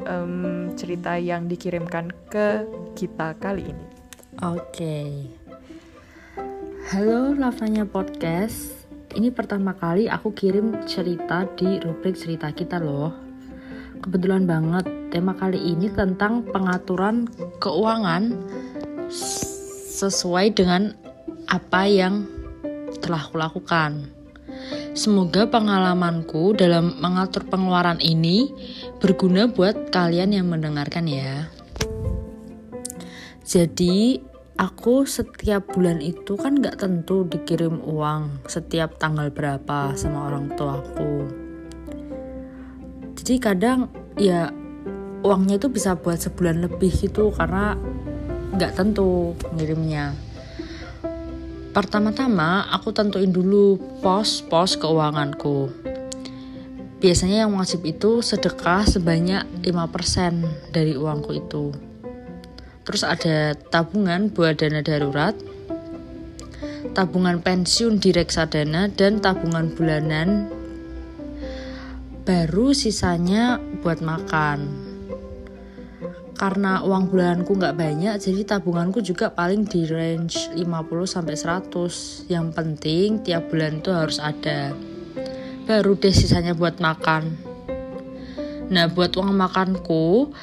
um, 0.05 0.69
cerita 0.77 1.17
yang 1.17 1.49
dikirimkan 1.49 2.13
ke 2.29 2.65
kita 2.93 3.33
kali 3.41 3.73
ini. 3.73 3.87
Oke. 4.45 4.61
Okay. 4.69 5.11
Halo 6.93 7.33
Lavanya 7.33 7.85
Podcast 7.85 8.80
ini 9.15 9.29
pertama 9.31 9.75
kali 9.75 10.07
aku 10.07 10.31
kirim 10.31 10.87
cerita 10.87 11.43
di 11.59 11.79
rubrik 11.83 12.15
cerita 12.15 12.51
kita 12.51 12.79
loh. 12.79 13.11
Kebetulan 14.01 14.49
banget 14.49 14.87
tema 15.13 15.35
kali 15.37 15.59
ini 15.59 15.91
tentang 15.91 16.47
pengaturan 16.47 17.29
keuangan 17.61 18.33
sesuai 20.01 20.57
dengan 20.57 20.95
apa 21.45 21.85
yang 21.85 22.25
telah 23.03 23.27
kulakukan. 23.29 24.09
Semoga 24.91 25.47
pengalamanku 25.47 26.57
dalam 26.57 26.99
mengatur 26.99 27.47
pengeluaran 27.47 28.01
ini 28.03 28.51
berguna 28.99 29.47
buat 29.47 29.93
kalian 29.93 30.35
yang 30.35 30.47
mendengarkan 30.49 31.07
ya. 31.07 31.47
Jadi 33.45 34.30
aku 34.61 35.09
setiap 35.09 35.73
bulan 35.73 35.97
itu 36.05 36.37
kan 36.37 36.61
nggak 36.61 36.77
tentu 36.77 37.25
dikirim 37.25 37.81
uang 37.81 38.45
setiap 38.45 39.01
tanggal 39.01 39.33
berapa 39.33 39.97
sama 39.97 40.29
orang 40.29 40.53
tuaku 40.53 41.25
jadi 43.17 43.41
kadang 43.41 43.89
ya 44.21 44.53
uangnya 45.21 45.61
itu 45.61 45.69
bisa 45.69 45.93
buat 45.97 46.17
sebulan 46.17 46.65
lebih 46.65 46.89
gitu 46.89 47.29
karena 47.29 47.77
nggak 48.51 48.73
tentu 48.73 49.37
ngirimnya. 49.53 50.17
Pertama-tama 51.71 52.67
aku 52.67 52.91
tentuin 52.91 53.31
dulu 53.31 53.79
pos-pos 54.03 54.75
keuanganku. 54.75 55.71
Biasanya 56.99 57.47
yang 57.47 57.55
wajib 57.55 57.87
itu 57.87 58.19
sedekah 58.19 58.83
sebanyak 58.85 59.47
5% 59.63 60.73
dari 60.75 60.93
uangku 60.99 61.31
itu 61.33 61.90
Terus 62.91 63.07
ada 63.07 63.55
tabungan 63.71 64.27
buat 64.27 64.59
dana 64.59 64.83
darurat, 64.83 65.31
tabungan 66.91 67.39
pensiun 67.39 68.03
di 68.03 68.11
reksadana 68.11 68.91
dan 68.91 69.23
tabungan 69.23 69.71
bulanan. 69.71 70.51
Baru 72.27 72.75
sisanya 72.75 73.63
buat 73.79 74.03
makan. 74.03 74.91
Karena 76.35 76.83
uang 76.83 77.07
bulananku 77.07 77.55
nggak 77.55 77.79
banyak, 77.79 78.19
jadi 78.19 78.59
tabunganku 78.59 78.99
juga 78.99 79.31
paling 79.31 79.63
di 79.63 79.87
range 79.87 80.51
50 80.51 81.07
sampai 81.07 81.39
100. 81.39 82.27
Yang 82.27 82.47
penting 82.51 83.23
tiap 83.23 83.47
bulan 83.47 83.79
itu 83.79 83.95
harus 83.95 84.19
ada. 84.19 84.75
Baru 85.63 85.95
deh 85.95 86.11
sisanya 86.11 86.51
buat 86.51 86.83
makan. 86.83 87.39
Nah, 88.67 88.91
buat 88.91 89.15
uang 89.15 89.31
makanku, 89.31 90.35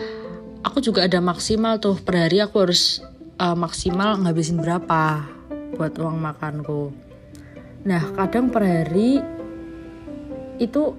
aku 0.62 0.78
juga 0.82 1.06
ada 1.06 1.18
maksimal 1.22 1.78
tuh. 1.78 1.98
Per 1.98 2.14
hari 2.14 2.42
aku 2.42 2.68
harus 2.68 3.02
uh, 3.38 3.54
maksimal 3.54 4.18
ngabisin 4.18 4.58
berapa 4.58 5.26
buat 5.78 5.94
uang 5.98 6.18
makanku. 6.18 6.90
Nah 7.86 8.02
kadang 8.18 8.50
per 8.50 8.64
hari 8.66 9.22
itu 10.58 10.94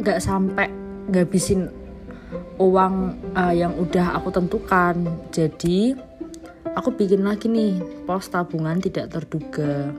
nggak 0.00 0.20
sampai 0.24 0.72
ngabisin 1.12 1.68
uang 2.56 2.94
uh, 3.36 3.52
yang 3.52 3.76
udah 3.76 4.16
aku 4.16 4.32
tentukan. 4.32 5.04
Jadi 5.32 5.92
aku 6.72 6.94
bikin 6.96 7.26
lagi 7.26 7.50
nih 7.50 7.80
pos 8.08 8.30
tabungan 8.32 8.80
tidak 8.80 9.12
terduga. 9.12 9.92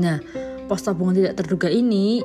Nah 0.00 0.22
pos 0.64 0.84
tabungan 0.84 1.16
tidak 1.16 1.34
terduga 1.44 1.68
ini 1.68 2.24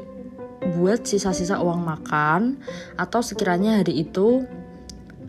buat 0.64 1.04
sisa-sisa 1.04 1.60
uang 1.60 1.84
makan 1.84 2.58
atau 2.96 3.20
sekiranya 3.20 3.84
hari 3.84 4.08
itu 4.08 4.48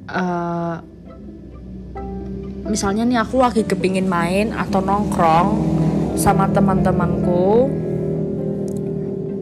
uh, 0.09 0.79
misalnya 2.65 3.05
nih 3.05 3.19
aku 3.21 3.43
lagi 3.43 3.63
kepingin 3.67 4.07
main 4.07 4.55
atau 4.55 4.81
nongkrong 4.81 5.49
sama 6.15 6.47
teman-temanku 6.49 7.69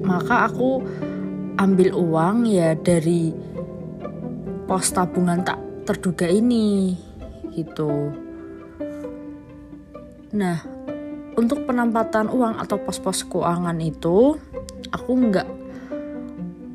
maka 0.02 0.48
aku 0.48 0.82
ambil 1.60 1.94
uang 1.94 2.48
ya 2.48 2.74
dari 2.74 3.30
pos 4.66 4.90
tabungan 4.90 5.44
tak 5.44 5.60
terduga 5.84 6.26
ini 6.30 6.96
gitu. 7.52 8.10
Nah 10.32 10.58
untuk 11.36 11.64
penempatan 11.64 12.28
uang 12.28 12.60
atau 12.60 12.76
pos-pos 12.80 13.24
keuangan 13.24 13.76
itu 13.80 14.36
aku 14.92 15.10
nggak 15.12 15.48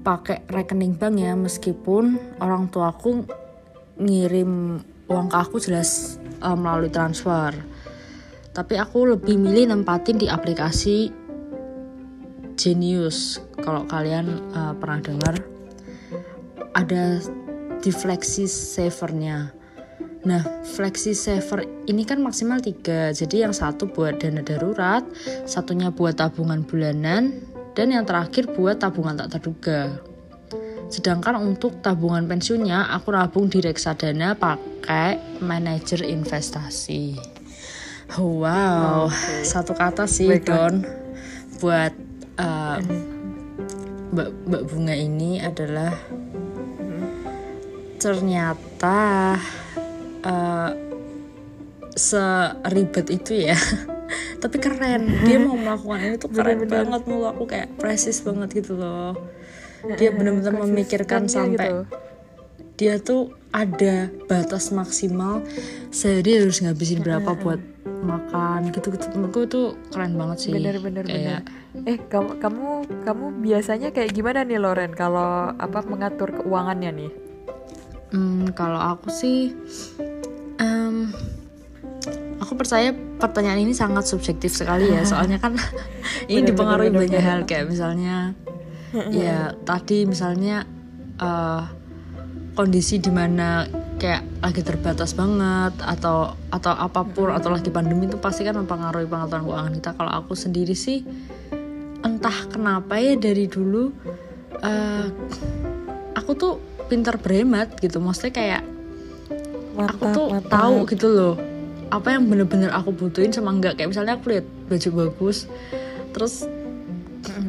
pakai 0.07 0.47
rekening 0.47 0.95
bank 0.95 1.19
ya 1.19 1.35
meskipun 1.35 2.15
orang 2.39 2.71
tua 2.71 2.95
aku 2.95 3.27
ngirim 3.99 4.79
uang 5.11 5.27
ke 5.27 5.35
aku 5.35 5.59
jelas 5.59 6.15
uh, 6.39 6.55
melalui 6.55 6.87
transfer. 6.87 7.51
Tapi 8.55 8.79
aku 8.79 9.19
lebih 9.19 9.35
milih 9.35 9.75
nempatin 9.75 10.15
di 10.15 10.31
aplikasi 10.31 11.11
Genius. 12.55 13.43
Kalau 13.59 13.83
kalian 13.83 14.47
uh, 14.55 14.71
pernah 14.79 15.03
dengar 15.03 15.35
ada 16.71 17.19
di 17.83 17.91
Flexi 17.91 18.47
Savernya. 18.47 19.51
Nah, 20.23 20.43
Flexi 20.63 21.11
Saver 21.15 21.67
ini 21.87 22.07
kan 22.07 22.19
maksimal 22.19 22.59
tiga, 22.59 23.11
jadi 23.15 23.47
yang 23.47 23.53
satu 23.55 23.87
buat 23.87 24.19
dana 24.19 24.43
darurat, 24.43 25.03
satunya 25.47 25.87
buat 25.87 26.19
tabungan 26.19 26.67
bulanan, 26.67 27.31
dan 27.77 27.93
yang 27.93 28.09
terakhir 28.09 28.49
buat 28.57 28.81
tabungan 28.81 29.13
tak 29.13 29.37
terduga. 29.37 30.01
Sedangkan 30.89 31.37
untuk 31.37 31.77
tabungan 31.85 32.25
pensiunnya 32.25 32.89
aku 32.89 33.13
nabung 33.13 33.53
di 33.53 33.61
reksadana 33.61 34.33
pakai 34.33 35.37
manajer 35.45 36.01
investasi. 36.01 37.13
Wow, 38.17 39.11
okay. 39.13 39.45
satu 39.45 39.77
kata 39.77 40.09
sih 40.09 40.25
Baiklah. 40.25 40.73
Don 40.73 40.75
buat 41.61 41.93
uh, 42.41 42.79
Mbak 44.09 44.29
Mbak 44.49 44.63
Bunga 44.73 44.95
ini 44.97 45.37
adalah 45.37 45.93
ternyata 48.01 49.35
uh, 50.25 50.71
seribet 51.93 53.09
itu 53.09 53.51
ya 53.51 53.57
tapi 54.37 54.57
keren. 54.61 55.09
Dia 55.25 55.37
mau 55.41 55.57
melakukan 55.57 55.99
ini 56.01 56.15
tuh 56.21 56.29
keren 56.31 56.65
banget. 56.69 57.01
Menurut 57.05 57.33
aku 57.33 57.43
kayak 57.49 57.73
presis 57.77 58.21
banget 58.21 58.63
gitu 58.63 58.77
loh. 58.77 59.17
Dia 59.97 60.09
benar-benar 60.13 60.53
memikirkan 60.65 61.29
sampai 61.29 61.69
gitu. 61.69 61.81
dia 62.77 63.01
tuh 63.01 63.33
ada 63.49 64.13
batas 64.29 64.69
maksimal 64.69 65.41
sehari 65.89 66.37
harus 66.37 66.61
ngabisin 66.61 67.01
berapa 67.01 67.33
buat 67.33 67.57
makan 68.05 68.69
gitu 68.69 68.93
gitu 68.93 69.09
menurutku 69.17 69.39
itu 69.49 69.61
keren 69.89 70.13
banget 70.13 70.37
sih. 70.45 70.53
Bener 70.53 70.77
bener 70.77 71.05
kayak, 71.07 71.41
bener. 71.73 71.89
Eh 71.89 71.97
kamu 72.05 72.37
kamu 72.37 72.65
kamu 73.01 73.25
biasanya 73.41 73.89
kayak 73.89 74.13
gimana 74.13 74.45
nih 74.45 74.61
Loren? 74.61 74.93
Kalau 74.93 75.53
apa 75.57 75.79
mengatur 75.89 76.29
keuangannya 76.41 76.91
nih? 76.93 77.11
Hmm, 78.13 78.53
kalau 78.53 78.77
aku 78.77 79.09
sih 79.09 79.57
um, 80.61 81.09
aku 82.37 82.53
percaya 82.53 82.93
pertanyaan 82.93 83.65
ini 83.65 83.73
sangat 83.73 84.05
subjektif 84.05 84.53
sekali 84.53 84.89
ya 84.93 85.05
soalnya 85.11 85.41
kan 85.41 85.57
ini 86.29 86.43
bener, 86.43 86.47
dipengaruhi 86.53 86.89
bener, 86.93 87.01
banyak 87.05 87.21
bener. 87.21 87.29
hal 87.29 87.39
kayak 87.49 87.65
misalnya 87.69 88.15
ya 89.11 89.51
tadi 89.67 90.07
misalnya 90.07 90.63
uh, 91.19 91.67
kondisi 92.57 92.97
di 92.97 93.11
mana 93.13 93.67
kayak 94.01 94.41
lagi 94.41 94.61
terbatas 94.61 95.13
banget 95.13 95.73
atau 95.81 96.33
atau 96.53 96.73
apa 96.73 97.01
pun 97.05 97.33
atau 97.33 97.53
lagi 97.53 97.69
pandemi 97.69 98.09
itu 98.09 98.17
pasti 98.17 98.45
kan 98.45 98.57
mempengaruhi 98.57 99.09
pengaturan 99.09 99.45
keuangan 99.45 99.73
kita 99.77 99.91
kalau 99.97 100.11
aku 100.13 100.33
sendiri 100.33 100.73
sih 100.73 101.05
entah 102.01 102.37
kenapa 102.49 102.97
ya 103.01 103.17
dari 103.17 103.49
dulu 103.49 103.89
uh, 104.61 105.05
aku 106.13 106.31
tuh 106.37 106.53
pintar 106.87 107.19
berhemat 107.19 107.77
gitu 107.77 107.99
maksudnya 107.99 108.33
kayak 108.33 108.63
mantap, 109.75 109.97
aku 109.97 110.05
tuh 110.13 110.27
mantap. 110.33 110.49
tahu 110.49 110.75
gitu 110.93 111.07
loh 111.09 111.35
apa 111.87 112.07
yang 112.15 112.27
bener-bener 112.27 112.71
aku 112.73 112.91
butuhin 112.91 113.31
sama 113.31 113.55
enggak? 113.55 113.79
Kayak 113.79 113.95
misalnya 113.95 114.13
aku 114.19 114.35
lihat 114.35 114.45
baju 114.67 114.89
bagus 115.05 115.47
terus 116.11 116.49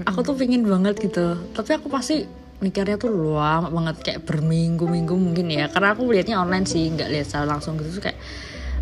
aku 0.04 0.21
tuh 0.23 0.35
pingin 0.37 0.66
banget 0.66 0.99
gitu. 1.00 1.38
Tapi 1.54 1.71
aku 1.78 1.88
pasti 1.90 2.26
mikirnya 2.59 2.99
tuh 2.99 3.38
lama 3.38 3.71
banget 3.71 3.97
kayak 4.02 4.21
berminggu-minggu 4.26 5.14
mungkin 5.14 5.47
ya. 5.50 5.71
Karena 5.71 5.95
aku 5.95 6.07
lihatnya 6.11 6.42
online 6.42 6.66
sih 6.66 6.90
nggak 6.90 7.09
lihat 7.11 7.26
secara 7.26 7.47
langsung 7.57 7.78
gitu. 7.78 8.02
Kayak 8.02 8.18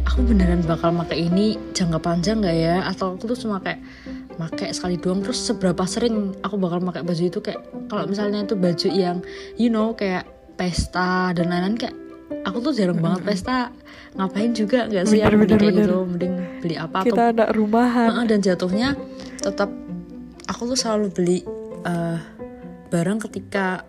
aku 0.08 0.24
beneran 0.24 0.64
bakal 0.64 0.92
pakai 0.96 1.28
ini 1.28 1.60
jangka 1.76 1.98
panjang 2.00 2.40
nggak 2.40 2.56
ya? 2.56 2.76
Atau 2.88 3.16
aku 3.16 3.32
tuh 3.32 3.38
cuma 3.48 3.60
kayak 3.60 3.80
pakai 4.36 4.72
sekali 4.72 4.96
doang. 5.00 5.20
Terus 5.24 5.40
seberapa 5.40 5.84
sering 5.84 6.36
aku 6.40 6.56
bakal 6.60 6.80
pakai 6.84 7.02
baju 7.04 7.22
itu? 7.22 7.38
Kayak 7.40 7.60
kalau 7.88 8.04
misalnya 8.08 8.44
itu 8.44 8.56
baju 8.56 8.88
yang 8.92 9.16
you 9.60 9.68
know 9.68 9.92
kayak 9.92 10.28
pesta 10.56 11.36
dan 11.36 11.52
lain-lain 11.52 11.76
kayak 11.76 12.05
aku 12.46 12.58
tuh 12.62 12.72
jarang 12.74 12.98
banget 12.98 13.22
pesta. 13.22 13.70
Ngapain 14.16 14.50
juga? 14.56 14.88
Nggak 14.88 15.04
sih 15.10 15.20
bener, 15.20 15.36
bener, 15.36 15.58
kayak 15.58 15.74
bener. 15.74 15.86
gitu 15.86 15.96
mending 16.08 16.34
beli 16.62 16.76
apa 16.78 16.96
kita 17.04 17.22
ada 17.34 17.44
rumahan. 17.52 18.08
Dan 18.26 18.40
jatuhnya 18.42 18.98
tetap 19.38 19.70
aku 20.48 20.62
tuh 20.74 20.78
selalu 20.78 21.06
beli 21.12 21.38
uh, 21.84 22.18
barang 22.90 23.18
ketika 23.28 23.84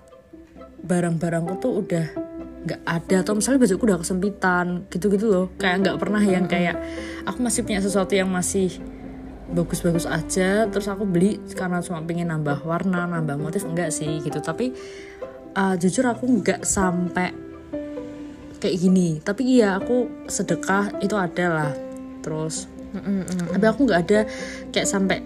barang-barangku 0.83 1.53
tuh 1.61 1.73
udah 1.81 2.05
nggak 2.67 2.81
ada 2.83 3.15
atau 3.23 3.33
misalnya 3.37 3.63
bajuku 3.63 3.83
udah 3.87 3.99
kesempitan 4.03 4.65
gitu-gitu 4.91 5.25
loh. 5.31 5.47
Kayak 5.55 5.87
nggak 5.87 5.97
pernah 5.97 6.21
yang 6.21 6.45
kayak 6.45 6.75
aku 7.23 7.39
masih 7.39 7.63
punya 7.63 7.79
sesuatu 7.79 8.13
yang 8.13 8.27
masih 8.27 8.73
bagus-bagus 9.47 10.03
aja 10.03 10.67
terus 10.67 10.91
aku 10.91 11.07
beli 11.07 11.39
karena 11.55 11.79
cuma 11.79 12.03
pengen 12.03 12.27
nambah 12.35 12.67
warna 12.67 13.07
nambah 13.07 13.39
motif 13.39 13.63
enggak 13.63 13.95
sih 13.95 14.19
gitu. 14.19 14.43
Tapi 14.43 14.75
uh, 15.55 15.79
jujur 15.79 16.03
aku 16.11 16.27
nggak 16.27 16.67
sampai 16.67 17.46
kayak 18.57 18.77
gini. 18.77 19.21
Tapi 19.21 19.41
iya 19.57 19.77
aku 19.77 20.27
sedekah 20.27 20.99
itu 20.99 21.15
ada 21.15 21.45
lah. 21.47 21.73
Terus 22.21 22.67
mm 22.91 23.01
-mm. 23.01 23.47
tapi 23.53 23.65
aku 23.65 23.79
nggak 23.87 24.01
ada 24.09 24.19
kayak 24.73 24.87
sampai 24.87 25.21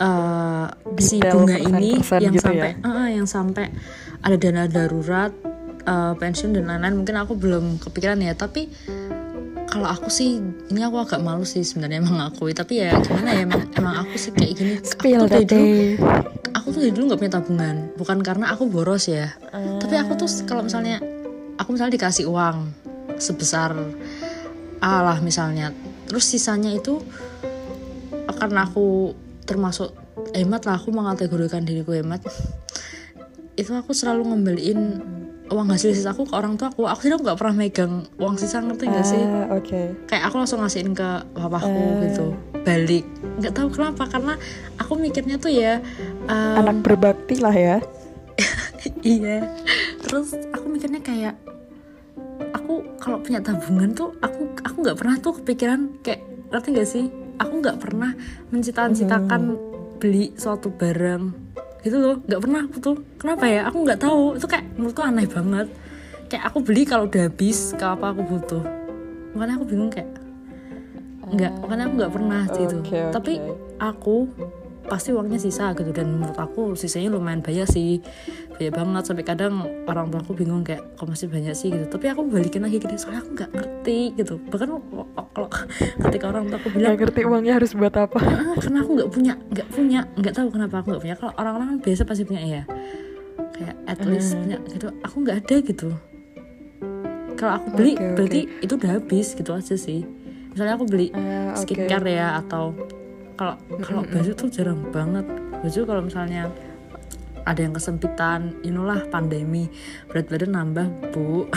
uh, 0.00 0.66
si 0.98 1.20
bunga 1.20 1.58
ini 1.58 2.00
yang 2.20 2.34
gitu 2.34 2.46
sampai 2.50 2.70
ya? 2.78 2.86
uh, 2.86 3.08
yang 3.10 3.26
sampai 3.28 3.66
ada 4.24 4.36
dana 4.40 4.64
darurat 4.66 5.32
uh, 5.84 6.14
pensiun 6.16 6.56
dan 6.56 6.70
lain-lain. 6.70 6.96
Mungkin 6.96 7.16
aku 7.18 7.36
belum 7.36 7.78
kepikiran 7.82 8.18
ya. 8.24 8.34
Tapi 8.34 8.70
kalau 9.74 9.90
aku 9.90 10.06
sih 10.06 10.38
ini 10.70 10.80
aku 10.86 11.02
agak 11.02 11.18
malu 11.18 11.42
sih 11.42 11.66
sebenarnya 11.66 11.98
mengakui 11.98 12.54
tapi 12.54 12.78
ya 12.78 12.94
gimana 13.02 13.34
ya 13.34 13.42
emang, 13.42 13.66
emang 13.74 13.94
aku 14.06 14.14
sih 14.14 14.30
kayak 14.30 14.52
gini. 14.54 14.72
Aku 14.78 15.02
tuh 15.02 15.26
dari 15.26 15.46
dulu 15.50 15.66
aku 16.54 16.66
tuh 16.70 16.80
dari 16.86 16.92
dulu 16.94 17.04
nggak 17.10 17.20
punya 17.20 17.32
tabungan. 17.34 17.76
Bukan 17.98 18.18
karena 18.22 18.54
aku 18.54 18.70
boros 18.70 19.10
ya. 19.10 19.34
Uh. 19.50 19.82
tapi 19.82 19.98
aku 19.98 20.14
tuh 20.14 20.30
kalau 20.46 20.62
misalnya 20.62 21.02
aku 21.58 21.74
misalnya 21.74 21.94
dikasih 21.96 22.26
uang 22.30 22.70
sebesar 23.18 23.74
A 24.84 25.00
lah 25.00 25.18
misalnya. 25.24 25.72
Terus 26.04 26.28
sisanya 26.28 26.74
itu 26.74 27.00
karena 28.34 28.68
aku 28.68 29.16
termasuk 29.48 29.94
hemat 30.36 30.66
lah 30.68 30.76
aku 30.76 30.90
mengategorikan 30.92 31.64
diriku 31.64 31.94
hemat 31.94 32.24
itu 33.54 33.70
aku 33.70 33.94
selalu 33.94 34.34
ngembaliin 34.34 34.98
uang 35.52 35.68
hasil 35.70 35.94
sisa 35.94 36.10
aku 36.10 36.26
ke 36.26 36.34
orang 36.34 36.58
tua 36.58 36.72
aku. 36.72 36.88
Aku 36.88 37.06
tidak 37.06 37.22
nggak 37.22 37.38
pernah 37.38 37.54
megang 37.54 37.92
uang 38.18 38.34
sisa 38.40 38.58
ngerti 38.64 38.84
gak 38.90 39.06
sih? 39.06 39.20
Uh, 39.20 39.60
okay. 39.60 39.94
kayak 40.10 40.26
aku 40.26 40.42
langsung 40.42 40.58
ngasihin 40.64 40.96
ke 40.96 41.08
papaku 41.36 41.70
uh. 41.70 42.00
gitu 42.02 42.26
balik. 42.64 43.04
Nggak 43.38 43.52
tahu 43.54 43.68
kenapa 43.70 44.08
karena 44.10 44.34
aku 44.80 44.98
mikirnya 44.98 45.36
tuh 45.36 45.52
ya 45.52 45.78
um, 46.26 46.54
anak 46.58 46.82
berbakti 46.82 47.38
lah 47.38 47.54
ya. 47.54 47.78
Iya 49.00 49.48
terus 50.04 50.36
aku 50.52 50.66
mikirnya 50.68 51.00
kayak 51.00 51.34
aku 52.52 52.84
kalau 53.00 53.18
punya 53.20 53.40
tabungan 53.40 53.90
tuh 53.96 54.12
aku 54.20 54.52
aku 54.62 54.76
nggak 54.84 54.98
pernah 55.00 55.16
tuh 55.18 55.32
kepikiran 55.40 55.80
kayak 56.04 56.20
ngerti 56.52 56.68
gak 56.76 56.88
sih? 56.88 57.06
Aku 57.42 57.58
nggak 57.58 57.82
pernah 57.82 58.14
mencita-citakan 58.54 59.42
hmm. 59.58 59.98
beli 59.98 60.30
suatu 60.38 60.70
barang. 60.70 61.34
Gitu 61.82 61.96
loh 61.98 62.22
nggak 62.22 62.40
pernah 62.40 62.60
aku 62.62 62.76
tuh. 62.78 62.96
Kenapa 63.18 63.44
ya? 63.50 63.66
Aku 63.66 63.82
nggak 63.82 63.98
tahu. 63.98 64.38
Itu 64.38 64.46
kayak 64.46 64.66
menurutku 64.78 65.02
aneh 65.02 65.26
banget. 65.26 65.66
Kayak 66.30 66.44
aku 66.52 66.58
beli 66.62 66.82
kalau 66.86 67.10
udah 67.10 67.26
habis 67.26 67.74
ke 67.74 67.82
apa 67.82 68.14
aku 68.14 68.22
butuh. 68.22 68.62
Makanya 69.34 69.54
aku 69.58 69.66
bingung 69.66 69.90
kayak 69.90 70.24
nggak 71.34 71.52
makanya 71.64 71.84
aku 71.88 71.94
nggak 71.98 72.12
pernah 72.12 72.42
gitu 72.52 72.76
okay, 72.84 73.00
okay. 73.00 73.12
tapi 73.12 73.32
aku 73.80 74.16
pasti 74.86 75.10
uangnya 75.10 75.40
sisa 75.40 75.72
gitu. 75.72 75.90
Dan 75.90 76.20
menurut 76.20 76.36
aku 76.36 76.76
sisanya 76.76 77.12
lumayan 77.12 77.40
banyak 77.40 77.66
sih. 77.68 78.00
Banyak 78.56 78.72
banget. 78.72 79.02
Sampai 79.08 79.24
kadang 79.24 79.64
orang 79.88 80.08
tua 80.12 80.20
aku 80.20 80.32
bingung 80.36 80.62
kayak 80.62 80.96
kok 80.96 81.08
masih 81.08 81.28
banyak 81.28 81.54
sih? 81.56 81.72
gitu. 81.72 81.84
Tapi 81.88 82.06
aku 82.12 82.28
balikin 82.28 82.62
lagi 82.64 82.78
gitu 82.78 82.92
soalnya 82.96 83.24
aku 83.24 83.30
nggak 83.34 83.50
ngerti 83.50 83.98
gitu. 84.20 84.34
Bahkan 84.38 84.68
kalau 85.34 85.48
ketika 86.08 86.24
orang 86.30 86.48
tua 86.48 86.58
aku 86.60 86.68
bilang 86.72 86.94
nggak 86.94 87.00
ngerti 87.08 87.20
uangnya 87.26 87.52
harus 87.58 87.70
buat 87.74 87.94
apa. 87.96 88.18
Karena 88.62 88.78
aku 88.84 88.90
nggak 89.00 89.10
punya 89.10 89.32
nggak 89.50 89.68
punya 89.72 90.00
nggak 90.14 90.34
tahu 90.34 90.48
kenapa 90.52 90.74
aku 90.80 90.86
nggak 90.94 91.02
punya. 91.02 91.16
Kalau 91.18 91.32
orang-orang 91.40 91.66
kan 91.74 91.78
biasa 91.82 92.02
pasti 92.04 92.22
punya 92.24 92.42
ya 92.44 92.62
kayak 93.54 93.76
at 93.86 93.98
least 94.02 94.34
mm. 94.34 94.40
punya 94.42 94.56
gitu. 94.70 94.86
Aku 95.06 95.16
nggak 95.22 95.36
ada 95.46 95.56
gitu. 95.62 95.88
Kalau 97.34 97.52
aku 97.58 97.68
beli 97.74 97.92
okay, 97.98 98.14
berarti 98.14 98.40
itu 98.62 98.72
udah 98.78 98.90
habis 98.98 99.26
gitu 99.34 99.50
aja 99.50 99.74
sih. 99.74 100.06
Misalnya 100.54 100.78
aku 100.78 100.86
beli 100.86 101.10
uh, 101.10 101.50
okay. 101.58 101.66
skincare 101.66 102.06
ya 102.14 102.38
atau 102.38 102.74
kalau 103.34 103.54
kalau 103.82 104.02
baju 104.06 104.30
tuh 104.34 104.48
jarang 104.50 104.80
banget. 104.90 105.26
Baju 105.62 105.80
kalau 105.86 106.02
misalnya 106.04 106.50
ada 107.44 107.60
yang 107.60 107.74
kesempitan 107.76 108.56
inilah 108.64 109.06
pandemi. 109.12 109.68
Berat 110.08 110.30
badan 110.30 110.52
nambah 110.54 110.86
bu. 111.12 111.48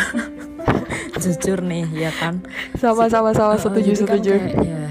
Jujur 1.24 1.66
nih 1.66 1.90
ya 1.98 2.12
kan? 2.14 2.46
Sama 2.78 3.10
sama 3.10 3.34
sama. 3.34 3.58
oh, 3.58 3.60
setuju 3.60 4.06
kan 4.06 4.22
setuju. 4.22 4.34
kayak, 4.38 4.58
ya 4.62 4.88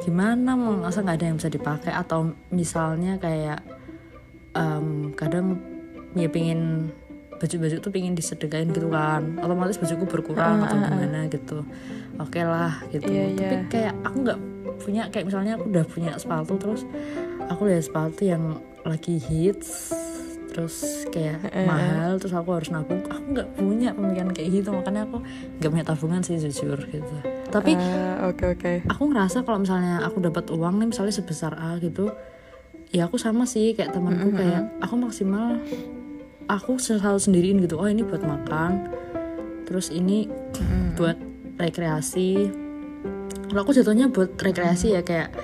gimana 0.00 0.56
mau 0.56 0.74
masa 0.74 1.04
nggak 1.04 1.16
ada 1.20 1.26
yang 1.30 1.36
bisa 1.38 1.50
dipakai? 1.52 1.92
Atau 1.94 2.34
misalnya 2.50 3.20
kayak 3.20 3.62
um, 4.58 5.14
kadang 5.14 5.60
ya 6.18 6.26
pingin 6.26 6.90
baju-baju 7.38 7.76
tuh 7.78 7.92
pingin 7.94 8.18
disedekain 8.18 8.74
gitu 8.74 8.90
kan. 8.90 9.38
Otomatis 9.38 9.78
bajuku 9.78 10.04
berkurang 10.10 10.60
uh, 10.60 10.66
atau 10.66 10.76
gimana 10.82 11.30
gitu. 11.30 11.62
Oke 12.18 12.42
okay 12.42 12.44
lah 12.44 12.82
gitu. 12.90 13.06
Yeah, 13.06 13.38
tapi 13.38 13.54
yeah. 13.54 13.64
kayak 13.70 13.94
aku 14.02 14.16
nggak 14.26 14.38
punya 14.80 15.12
kayak 15.12 15.28
misalnya 15.28 15.60
aku 15.60 15.68
udah 15.68 15.84
punya 15.84 16.12
sepatu 16.16 16.56
terus 16.56 16.82
aku 17.46 17.68
lihat 17.68 17.84
sepatu 17.84 18.24
yang 18.24 18.58
lagi 18.82 19.20
hits 19.20 19.92
terus 20.50 21.06
kayak 21.14 21.46
uh, 21.46 21.62
mahal 21.62 22.18
terus 22.18 22.34
aku 22.34 22.50
harus 22.50 22.74
nabung 22.74 23.06
aku 23.06 23.26
nggak 23.38 23.48
punya 23.54 23.94
pemikiran 23.94 24.30
kayak 24.34 24.48
gitu 24.50 24.68
makanya 24.74 25.06
aku 25.06 25.22
nggak 25.62 25.70
punya 25.70 25.86
tabungan 25.86 26.20
sih 26.26 26.42
jujur 26.42 26.78
gitu 26.90 27.14
tapi 27.54 27.78
uh, 27.78 28.26
okay, 28.34 28.48
okay. 28.58 28.76
aku 28.90 29.14
ngerasa 29.14 29.46
kalau 29.46 29.62
misalnya 29.62 30.02
aku 30.02 30.18
dapat 30.18 30.50
uang 30.50 30.82
nih 30.82 30.88
misalnya 30.90 31.14
sebesar 31.14 31.54
A 31.54 31.78
gitu 31.78 32.10
ya 32.90 33.06
aku 33.06 33.16
sama 33.22 33.46
sih 33.46 33.78
kayak 33.78 33.94
temanku 33.94 34.26
mm 34.26 34.32
-hmm. 34.34 34.40
kayak 34.42 34.62
aku 34.82 34.94
maksimal 34.98 35.62
aku 36.50 36.82
selalu 36.82 37.22
sendiriin 37.22 37.62
gitu 37.62 37.78
oh 37.78 37.86
ini 37.86 38.02
buat 38.02 38.26
makan 38.26 38.90
terus 39.70 39.94
ini 39.94 40.26
mm 40.26 40.58
-hmm. 40.58 40.86
buat 40.98 41.16
rekreasi 41.62 42.50
kalau 43.50 43.66
aku 43.66 43.74
jatuhnya 43.74 44.06
buat 44.06 44.38
rekreasi 44.38 44.94
ya 44.94 45.02
kayak 45.02 45.34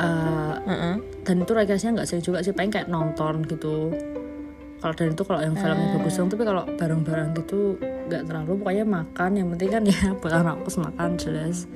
uh, 0.00 0.56
uh 0.56 0.72
-uh. 0.72 0.94
dan 1.28 1.36
itu 1.44 1.52
rekreasinya 1.52 2.00
nggak 2.00 2.08
sering 2.08 2.24
juga 2.24 2.40
sih 2.40 2.56
pengen 2.56 2.80
kayak 2.80 2.88
nonton 2.88 3.44
gitu. 3.44 3.92
Kalau 4.78 4.94
dan 4.94 5.10
itu 5.10 5.24
kalau 5.26 5.40
yang 5.42 5.58
filmnya 5.58 5.86
uh. 5.90 5.94
bagus 6.00 6.14
dong 6.16 6.30
tapi 6.32 6.42
kalau 6.46 6.64
barang-barang 6.64 7.28
gitu 7.36 7.76
nggak 8.08 8.22
terlalu 8.24 8.52
pokoknya 8.62 8.84
makan 8.88 9.30
yang 9.36 9.46
penting 9.52 9.70
kan 9.74 9.82
ya 9.84 10.00
buat 10.24 10.32
anak 10.32 10.64
kos 10.64 10.80
makan 10.80 11.10
jelas 11.20 11.68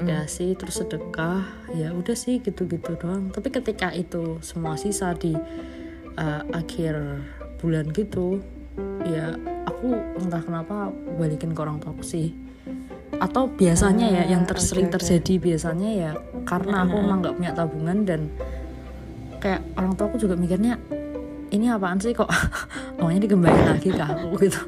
dikasih 0.00 0.56
terus 0.56 0.80
sedekah 0.80 1.44
ya 1.76 1.92
udah 1.92 2.16
sih 2.16 2.40
gitu-gitu 2.40 2.96
doang. 2.96 3.28
Tapi 3.28 3.52
ketika 3.52 3.92
itu 3.92 4.40
semua 4.40 4.80
sisa 4.80 5.12
di 5.12 5.36
uh, 6.16 6.42
akhir 6.56 7.20
bulan 7.60 7.92
gitu 7.92 8.40
ya 9.04 9.36
aku 9.64 9.96
entah 10.20 10.42
kenapa 10.44 10.92
balikin 11.16 11.56
ke 11.56 11.60
orang 11.60 11.80
tua 11.80 11.96
sih 12.04 12.32
atau 13.16 13.48
biasanya 13.48 14.06
ya 14.12 14.22
yang 14.36 14.44
tersering 14.44 14.92
okay, 14.92 14.98
okay. 14.98 15.04
terjadi 15.20 15.34
biasanya 15.40 15.90
ya 15.90 16.10
karena 16.44 16.84
aku 16.84 16.94
emang 17.00 17.18
nggak 17.24 17.34
punya 17.36 17.52
tabungan 17.56 17.98
dan 18.04 18.20
kayak 19.40 19.60
orang 19.76 19.92
tua 19.96 20.06
aku 20.12 20.16
juga 20.20 20.34
mikirnya 20.36 20.76
ini 21.54 21.70
apaan 21.70 22.02
sih 22.02 22.10
kok? 22.10 22.26
Uangnya 22.98 23.30
dikembalikan 23.30 23.78
lagi 23.78 23.94
ke 23.94 24.02
aku 24.02 24.34
gitu. 24.44 24.60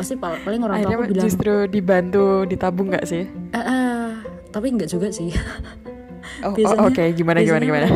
Pasti 0.00 0.16
paling 0.16 0.60
orang 0.64 0.80
tua 0.80 0.90
aku 0.96 1.04
bilang 1.12 1.24
justru 1.28 1.54
dibantu 1.68 2.48
ditabung 2.48 2.88
nggak 2.88 3.04
sih? 3.04 3.28
Eh, 3.28 3.58
eh, 3.60 4.06
tapi 4.48 4.72
nggak 4.72 4.88
juga 4.88 5.12
sih. 5.12 5.28
Oh, 6.42 6.56
oh 6.56 6.88
oke 6.88 6.96
okay. 6.96 7.12
gimana 7.12 7.44
gimana 7.44 7.62
gimana? 7.62 7.86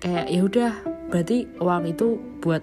kayak 0.00 0.26
ya 0.28 0.40
udah 0.44 0.72
berarti 1.08 1.48
uang 1.58 1.84
itu 1.88 2.20
buat 2.44 2.62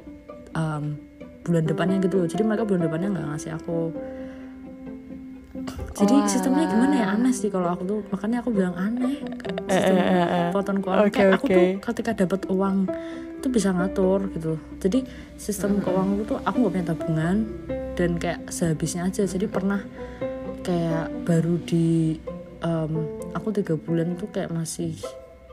um, 0.53 0.97
bulan 1.43 1.63
depannya 1.67 1.97
gitu 1.99 2.23
jadi 2.29 2.43
mereka 2.45 2.63
bulan 2.63 2.87
depannya 2.87 3.07
nggak 3.11 3.27
ngasih 3.33 3.51
aku 3.57 3.91
jadi 5.93 6.15
oh, 6.17 6.25
sistemnya 6.25 6.65
gimana 6.65 6.93
ya? 6.97 7.07
Aneh 7.13 7.33
sih 7.33 7.53
kalau 7.53 7.69
aku 7.69 7.83
tuh. 7.85 7.99
Makanya 8.09 8.41
aku 8.41 8.49
bilang 8.49 8.73
aneh. 8.73 9.21
Sistem 9.69 9.95
uh, 9.95 10.03
uh, 10.03 10.25
uh, 10.25 10.49
potong 10.49 10.79
keuangan 10.81 11.05
okay, 11.07 11.13
kayak 11.13 11.31
aku 11.37 11.45
okay. 11.47 11.55
tuh 11.55 11.67
ketika 11.93 12.11
dapat 12.25 12.41
uang 12.49 12.77
tuh 13.39 13.49
bisa 13.53 13.69
ngatur 13.71 14.19
gitu. 14.33 14.53
Jadi 14.81 14.99
sistem 15.37 15.77
uh, 15.77 15.81
keuangan 15.85 16.15
tuh 16.25 16.37
aku 16.41 16.55
nggak 16.57 16.73
punya 16.73 16.87
tabungan 16.89 17.37
dan 17.93 18.11
kayak 18.17 18.39
sehabisnya 18.49 19.05
aja. 19.05 19.23
Jadi 19.29 19.45
pernah 19.45 19.85
kayak 20.65 21.13
baru 21.29 21.55
di 21.61 22.17
um, 22.65 23.05
aku 23.37 23.53
tiga 23.53 23.77
bulan 23.77 24.17
tuh 24.17 24.33
kayak 24.33 24.49
masih 24.49 24.97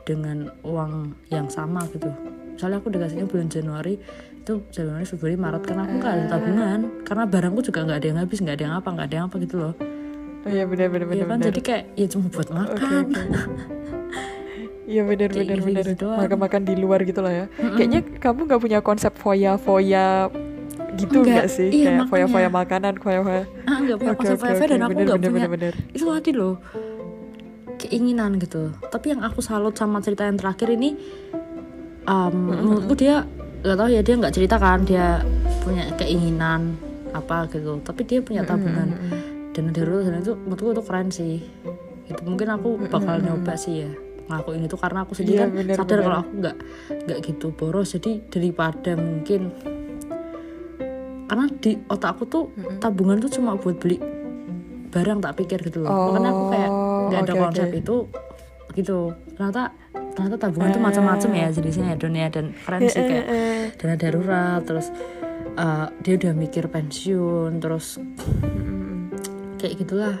dengan 0.03 0.49
uang 0.65 1.13
yang 1.29 1.45
sama 1.53 1.85
gitu. 1.93 2.09
Misalnya 2.57 2.81
aku 2.81 2.89
dikasihnya 2.89 3.29
bulan 3.29 3.45
Januari 3.45 4.01
itu 4.41 4.53
Januari 4.73 5.05
Februari 5.05 5.37
Maret. 5.37 5.63
Karena 5.69 5.85
aku 5.85 5.93
nggak 6.01 6.13
ada 6.17 6.25
tabungan. 6.25 6.79
Karena 7.05 7.23
barangku 7.29 7.61
juga 7.61 7.85
nggak 7.85 7.99
ada 8.01 8.07
yang 8.09 8.19
habis 8.25 8.41
nggak 8.41 8.55
ada 8.57 8.63
yang 8.65 8.75
apa 8.81 8.89
nggak 8.89 9.05
ada 9.05 9.15
yang 9.15 9.27
apa 9.29 9.37
gitu 9.37 9.57
loh 9.61 9.75
Oh 10.41 10.49
iya 10.49 10.65
benar 10.65 10.87
benar 10.89 11.05
benar. 11.05 11.17
Iya 11.17 11.25
kan 11.29 11.37
bener. 11.37 11.47
jadi 11.53 11.59
kayak 11.61 11.83
ya 11.93 12.07
cuma 12.09 12.25
buat 12.33 12.49
makan. 12.49 12.77
Okay, 12.77 12.97
okay. 13.05 13.81
Iya 14.91 15.01
benar 15.07 15.29
benar 15.31 15.57
benar. 15.61 15.85
Makan 16.25 16.37
makan 16.41 16.61
di 16.67 16.73
luar 16.75 16.99
gitu 17.05 17.21
lah 17.21 17.33
ya. 17.33 17.45
Mm 17.45 17.61
-mm. 17.61 17.75
Kayaknya 17.77 18.01
kamu 18.19 18.39
nggak 18.49 18.61
punya 18.61 18.79
konsep 18.81 19.13
foya 19.15 19.53
foya 19.55 20.27
gitu 20.99 21.23
nggak 21.23 21.47
sih? 21.47 21.69
Iya, 21.71 22.03
kayak 22.03 22.07
foya 22.11 22.25
foya 22.27 22.49
makanan 22.49 22.93
foya 22.99 23.19
foya. 23.21 23.43
Ah 23.69 23.77
nggak 23.79 23.97
punya 24.01 24.11
okay, 24.11 24.19
konsep 24.19 24.37
foya 24.41 24.53
foya 24.57 24.67
okay, 24.67 24.73
dan 24.75 24.81
aku 24.83 24.99
nggak 24.99 25.19
punya. 25.21 25.31
Bener, 25.31 25.49
bener. 25.53 25.73
Itu 25.93 26.03
tadi 26.09 26.31
loh 26.33 26.55
keinginan 27.79 28.37
gitu. 28.37 28.73
Tapi 28.91 29.05
yang 29.15 29.21
aku 29.23 29.39
salut 29.41 29.73
sama 29.77 30.01
cerita 30.03 30.27
yang 30.27 30.37
terakhir 30.37 30.69
ini, 30.73 30.97
um, 32.05 32.29
mm 32.29 32.33
-hmm. 32.33 32.57
menurutku 32.61 32.93
dia 32.97 33.23
nggak 33.61 33.77
tahu 33.77 33.89
ya 33.93 34.01
dia 34.01 34.15
nggak 34.17 34.33
cerita 34.33 34.55
kan 34.57 34.81
dia 34.83 35.21
punya 35.61 35.85
keinginan 35.95 36.75
apa 37.13 37.45
gitu. 37.53 37.77
Tapi 37.85 38.01
dia 38.03 38.19
punya 38.19 38.41
tabungan. 38.43 38.89
Mm 38.91 39.30
dana 39.51 39.71
darurat 39.71 40.03
dan 40.07 40.23
itu 40.23 40.33
menurutku 40.35 40.71
itu 40.71 40.83
keren 40.87 41.07
sih 41.11 41.35
itu 42.07 42.21
mungkin 42.27 42.47
aku 42.51 42.69
bakal 42.87 43.19
mm 43.19 43.23
-hmm. 43.23 43.27
nyoba 43.27 43.53
sih 43.55 43.73
ya 43.87 43.91
ngelakuin 44.31 44.63
itu 44.63 44.77
karena 44.79 44.99
aku 45.03 45.13
sendiri 45.15 45.35
yeah, 45.35 45.43
kan 45.43 45.51
bener, 45.51 45.75
sadar 45.75 45.97
kalau 45.99 46.17
aku 46.23 46.31
nggak 46.39 46.55
nggak 47.07 47.19
gitu 47.27 47.47
boros 47.51 47.89
jadi 47.99 48.11
daripada 48.31 48.91
mungkin 48.95 49.41
karena 51.27 51.45
di 51.59 51.71
otakku 51.87 52.23
tuh 52.27 52.43
mm 52.51 52.59
-hmm. 52.59 52.77
tabungan 52.79 53.17
tuh 53.19 53.31
cuma 53.31 53.59
buat 53.59 53.75
beli 53.79 53.99
barang 54.91 55.23
tak 55.23 55.33
pikir 55.39 55.59
gitu 55.63 55.83
loh 55.83 55.91
oh, 55.91 55.99
makanya 56.11 56.29
aku 56.35 56.43
kayak 56.51 56.69
nggak 57.07 57.21
ada 57.23 57.33
okay, 57.33 57.41
konsep 57.43 57.67
okay. 57.67 57.79
itu 57.79 57.95
gitu 58.71 58.99
ternyata 59.35 59.63
ternyata 60.15 60.35
tabungan 60.47 60.69
uh, 60.71 60.75
tuh 60.75 60.83
macam-macam 60.83 61.29
ya 61.35 61.47
jenisnya 61.51 61.85
ya 61.91 61.97
dunia 61.99 62.27
dan 62.27 62.45
keren 62.55 62.81
sih 62.87 63.03
kayak 63.03 63.25
dana 63.79 63.95
darurat 63.95 64.61
terus 64.67 64.91
uh, 65.55 65.87
dia 66.03 66.13
udah 66.19 66.33
mikir 66.35 66.67
pensiun 66.67 67.59
terus 67.63 67.99
kayak 69.61 69.75
gitulah. 69.85 70.17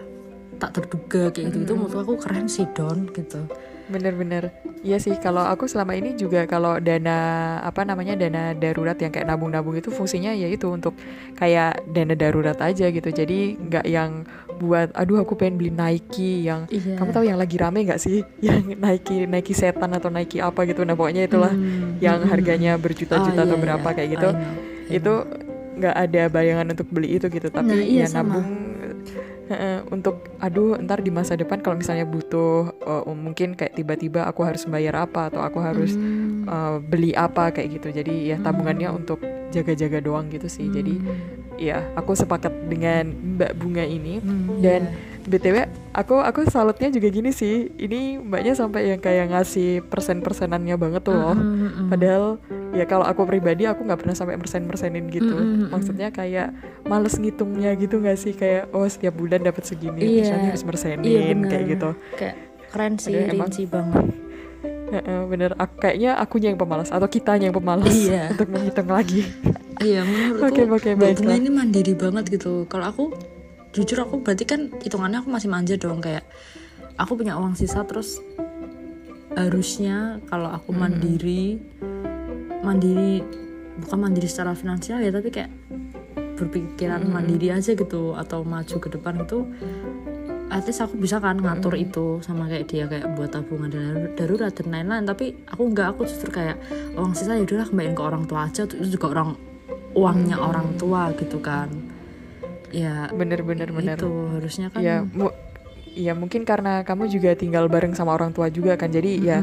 Tak 0.61 0.77
terduga 0.77 1.33
kayak 1.33 1.49
gitu 1.49 1.57
itu 1.65 1.73
menurut 1.73 1.97
aku 2.05 2.13
keren 2.21 2.45
sih 2.45 2.69
Don 2.77 3.09
gitu. 3.09 3.49
Bener-bener. 3.91 4.53
Iya 4.81 4.97
sih 4.97 5.13
kalau 5.19 5.43
aku 5.43 5.67
selama 5.67 5.93
ini 5.97 6.15
juga 6.15 6.47
kalau 6.47 6.79
dana 6.79 7.59
apa 7.61 7.83
namanya 7.83 8.15
dana 8.15 8.55
darurat 8.55 8.95
yang 8.97 9.11
kayak 9.11 9.27
nabung-nabung 9.27 9.75
itu 9.77 9.91
fungsinya 9.91 10.31
ya 10.31 10.47
itu 10.47 10.69
untuk 10.71 10.95
kayak 11.35 11.83
dana 11.91 12.15
darurat 12.15 12.55
aja 12.61 12.87
gitu. 12.87 13.09
Jadi 13.11 13.57
nggak 13.57 13.85
yang 13.89 14.23
buat 14.61 14.93
aduh 14.93 15.25
aku 15.25 15.35
pengen 15.35 15.57
beli 15.57 15.73
Nike 15.73 16.45
yang 16.45 16.69
iya. 16.69 16.95
kamu 16.95 17.09
tahu 17.09 17.25
yang 17.25 17.37
lagi 17.41 17.57
rame 17.59 17.83
nggak 17.83 18.01
sih? 18.01 18.21
Yang 18.45 18.77
Nike 18.77 19.25
Nike 19.25 19.53
setan 19.57 19.91
atau 19.97 20.13
Nike 20.13 20.37
apa 20.39 20.63
gitu. 20.69 20.85
Nah 20.85 20.93
pokoknya 20.93 21.25
itulah 21.25 21.51
hmm. 21.51 21.97
yang 21.99 22.21
harganya 22.29 22.77
berjuta-juta 22.77 23.41
oh, 23.41 23.45
atau 23.49 23.57
iya, 23.57 23.63
berapa 23.65 23.87
iya. 23.89 23.95
kayak 23.97 24.09
gitu 24.13 24.29
itu 24.91 25.13
nggak 25.81 25.95
ada 25.97 26.23
bayangan 26.29 26.67
untuk 26.77 26.87
beli 26.93 27.17
itu 27.17 27.25
gitu. 27.27 27.49
Tapi 27.49 27.73
nah, 27.73 27.81
iya, 27.81 28.05
ya 28.05 28.21
nabung 28.21 28.71
untuk 29.91 30.31
aduh 30.39 30.77
ntar 30.81 31.03
di 31.03 31.11
masa 31.13 31.35
depan 31.35 31.59
kalau 31.59 31.77
misalnya 31.77 32.07
butuh 32.07 32.71
uh, 32.83 33.03
mungkin 33.11 33.53
kayak 33.55 33.75
tiba-tiba 33.75 34.25
aku 34.25 34.41
harus 34.45 34.63
bayar 34.67 35.05
apa 35.05 35.31
atau 35.31 35.41
aku 35.43 35.59
harus 35.59 35.93
hmm. 35.95 36.47
uh, 36.47 36.77
beli 36.79 37.11
apa 37.13 37.51
kayak 37.51 37.81
gitu 37.81 37.91
jadi 37.91 38.35
ya 38.35 38.37
tabungannya 38.39 38.89
hmm. 38.89 38.99
untuk 39.03 39.19
jaga-jaga 39.51 39.99
doang 39.99 40.31
gitu 40.31 40.47
sih 40.47 40.67
hmm. 40.67 40.75
jadi 40.75 40.93
ya 41.61 41.77
aku 41.93 42.17
sepakat 42.17 42.71
dengan 42.71 43.11
Mbak 43.37 43.51
Bunga 43.59 43.85
ini 43.85 44.17
hmm, 44.17 44.63
dan 44.63 44.81
yeah 44.89 45.10
btw 45.27 45.67
aku 45.91 46.17
aku 46.17 46.47
salutnya 46.47 46.89
juga 46.89 47.07
gini 47.11 47.31
sih. 47.35 47.69
Ini 47.75 48.21
mbaknya 48.21 48.53
sampai 48.55 48.95
yang 48.95 49.01
kayak 49.03 49.31
ngasih 49.31 49.85
persen 49.85 50.23
persenannya 50.23 50.75
banget 50.79 51.01
tuh 51.05 51.15
loh. 51.15 51.35
Mm 51.35 51.43
-hmm. 51.43 51.87
padahal 51.91 52.25
ya 52.71 52.85
kalau 52.87 53.05
aku 53.05 53.27
pribadi 53.27 53.67
aku 53.67 53.83
nggak 53.83 53.99
pernah 54.01 54.15
sampai 54.15 54.39
persen 54.39 54.65
persenin 54.65 55.11
gitu. 55.11 55.35
Mm 55.35 55.45
-hmm. 55.45 55.67
maksudnya 55.71 56.07
kayak 56.09 56.55
males 56.87 57.15
ngitungnya 57.19 57.75
gitu 57.75 57.99
nggak 57.99 58.17
sih? 58.17 58.33
Kayak 58.33 58.71
oh 58.71 58.87
setiap 58.87 59.15
bulan 59.19 59.43
dapat 59.43 59.63
segini 59.67 60.01
yeah. 60.01 60.15
misalnya 60.25 60.47
harus 60.55 60.63
persenin 60.63 61.37
yeah, 61.37 61.49
kayak 61.49 61.65
gitu. 61.77 61.89
Kayak 62.15 62.35
keren 62.71 62.93
sih 62.95 63.15
rinci 63.15 63.67
banget. 63.67 64.05
Bener 65.31 65.55
aku, 65.55 65.87
kayaknya 65.87 66.19
akunya 66.19 66.51
yang 66.51 66.59
pemalas 66.59 66.91
atau 66.91 67.07
kitanya 67.07 67.47
yang 67.47 67.55
pemalas 67.55 67.95
iya. 67.95 68.27
untuk 68.35 68.47
menghitung 68.51 68.91
lagi. 68.91 69.23
Iya 69.81 70.05
menurutku 70.05 70.77
okay, 70.77 70.93
okay, 70.93 71.39
ini 71.39 71.49
mandiri 71.49 71.95
banget 71.97 72.37
gitu. 72.37 72.69
Kalau 72.69 72.85
aku 72.91 73.03
jujur 73.71 74.03
aku 74.03 74.19
berarti 74.19 74.43
kan 74.43 74.67
hitungannya 74.83 75.23
aku 75.23 75.29
masih 75.31 75.47
manja 75.47 75.75
dong 75.79 76.03
kayak 76.03 76.27
aku 76.99 77.15
punya 77.15 77.39
uang 77.39 77.55
sisa 77.55 77.87
terus 77.87 78.19
harusnya 79.31 80.19
kalau 80.27 80.51
aku 80.51 80.75
mandiri 80.75 81.55
hmm. 81.79 82.67
mandiri 82.67 83.23
bukan 83.79 83.99
mandiri 83.99 84.27
secara 84.27 84.51
finansial 84.53 84.99
ya 84.99 85.09
tapi 85.09 85.31
kayak 85.31 85.51
berpikiran 86.35 87.07
hmm. 87.07 87.11
mandiri 87.15 87.47
aja 87.55 87.71
gitu 87.71 88.13
atau 88.19 88.43
maju 88.43 88.75
ke 88.75 88.89
depan 88.91 89.23
itu 89.23 89.47
at 90.51 90.67
least 90.67 90.83
aku 90.83 90.99
bisa 90.99 91.23
kan 91.23 91.39
ngatur 91.39 91.79
hmm. 91.79 91.85
itu 91.87 92.05
sama 92.19 92.51
kayak 92.51 92.67
dia 92.67 92.85
kayak 92.91 93.07
buat 93.15 93.31
tabungan 93.31 93.71
dan 93.71 94.11
darurat 94.19 94.51
dan 94.51 94.67
lain-lain 94.67 95.07
tapi 95.07 95.31
aku 95.47 95.71
nggak 95.71 95.87
aku 95.95 96.03
justru 96.03 96.27
kayak 96.27 96.59
uang 96.99 97.15
sisa 97.15 97.39
ya 97.39 97.43
udahlah 97.47 97.71
kembaliin 97.71 97.95
ke 97.95 98.03
orang 98.03 98.23
tua 98.27 98.51
aja 98.51 98.67
itu 98.67 98.99
juga 98.99 99.15
orang 99.15 99.29
uangnya 99.95 100.37
hmm. 100.43 100.49
orang 100.51 100.67
tua 100.75 101.15
gitu 101.15 101.39
kan 101.39 101.71
ya 102.71 103.11
bener 103.11 103.43
bener 103.43 103.69
bener. 103.69 103.95
itu 103.99 104.11
harusnya 104.39 104.67
kan 104.71 104.79
ya 104.79 105.03
mu 105.03 105.31
ya 105.91 106.15
mungkin 106.15 106.47
karena 106.47 106.87
kamu 106.87 107.11
juga 107.11 107.35
tinggal 107.35 107.67
bareng 107.67 107.91
sama 107.91 108.15
orang 108.15 108.31
tua 108.31 108.47
juga 108.47 108.79
kan 108.79 108.87
jadi 108.87 109.11
hmm. 109.11 109.23
ya 109.27 109.37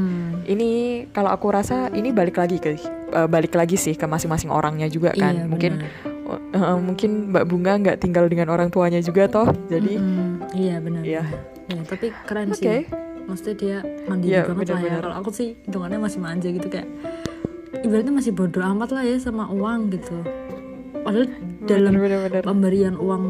ini 0.49 0.69
kalau 1.13 1.29
aku 1.29 1.53
rasa 1.53 1.93
ini 1.93 2.09
balik 2.09 2.41
lagi 2.41 2.57
ke 2.57 2.81
uh, 3.13 3.29
balik 3.29 3.53
lagi 3.53 3.77
sih 3.77 3.93
ke 3.93 4.09
masing-masing 4.09 4.49
orangnya 4.49 4.89
juga 4.89 5.13
kan. 5.13 5.37
Iya, 5.37 5.45
mungkin 5.45 5.73
uh, 6.29 6.79
mungkin 6.81 7.33
Mbak 7.33 7.45
Bunga 7.49 7.73
nggak 7.81 7.99
tinggal 8.01 8.29
dengan 8.29 8.53
orang 8.53 8.69
tuanya 8.69 9.01
juga 9.01 9.29
toh 9.29 9.49
jadi 9.69 10.01
hmm, 10.01 10.57
iya 10.57 10.77
benar 10.81 11.03
ya. 11.05 11.25
ya 11.69 11.81
tapi 11.85 12.13
keren 12.25 12.53
okay. 12.53 12.57
sih 12.57 12.81
maksudnya 13.29 13.55
dia 13.61 13.77
mandiri 14.09 14.41
ya, 14.41 14.49
banget 14.49 14.73
bener, 14.73 14.77
lah 14.77 14.81
ya. 14.81 14.97
kalau 15.05 15.17
aku 15.21 15.31
sih 15.37 15.49
hitungannya 15.69 16.01
masih 16.01 16.21
manja 16.21 16.49
gitu 16.49 16.69
kayak 16.73 16.89
ibaratnya 17.85 18.13
masih 18.13 18.33
bodoh 18.33 18.65
amat 18.65 18.89
lah 18.97 19.05
ya 19.05 19.17
sama 19.21 19.53
uang 19.53 19.93
gitu 19.93 20.17
padahal 21.09 21.27
dalam 21.65 21.93
bener, 21.97 22.21
bener. 22.29 22.43
pemberian 22.45 22.95
uang 23.01 23.25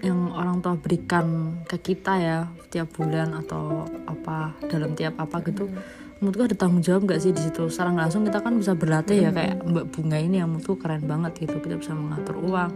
yang 0.00 0.32
orang 0.32 0.64
tua 0.64 0.80
berikan 0.80 1.60
ke 1.68 1.76
kita 1.92 2.12
ya 2.16 2.38
tiap 2.72 2.88
bulan 2.96 3.36
atau 3.36 3.84
apa 4.08 4.56
dalam 4.64 4.96
tiap 4.96 5.20
apa 5.20 5.44
gitu 5.44 5.68
hmm. 5.68 6.24
menurutku 6.24 6.48
ada 6.48 6.56
tanggung 6.56 6.80
jawab 6.80 7.04
gak 7.04 7.20
sih 7.20 7.36
di 7.36 7.42
situ 7.44 7.68
secara 7.68 7.92
langsung 7.92 8.24
kita 8.24 8.40
kan 8.40 8.56
bisa 8.56 8.72
berlatih 8.72 9.20
hmm. 9.20 9.26
ya 9.28 9.30
kayak 9.36 9.56
mbak 9.60 9.84
bunga 9.92 10.16
ini 10.16 10.40
yang 10.40 10.48
menurutku 10.48 10.80
keren 10.80 11.04
banget 11.04 11.44
gitu 11.44 11.60
kita 11.60 11.76
bisa 11.76 11.92
mengatur 11.92 12.36
uang 12.40 12.70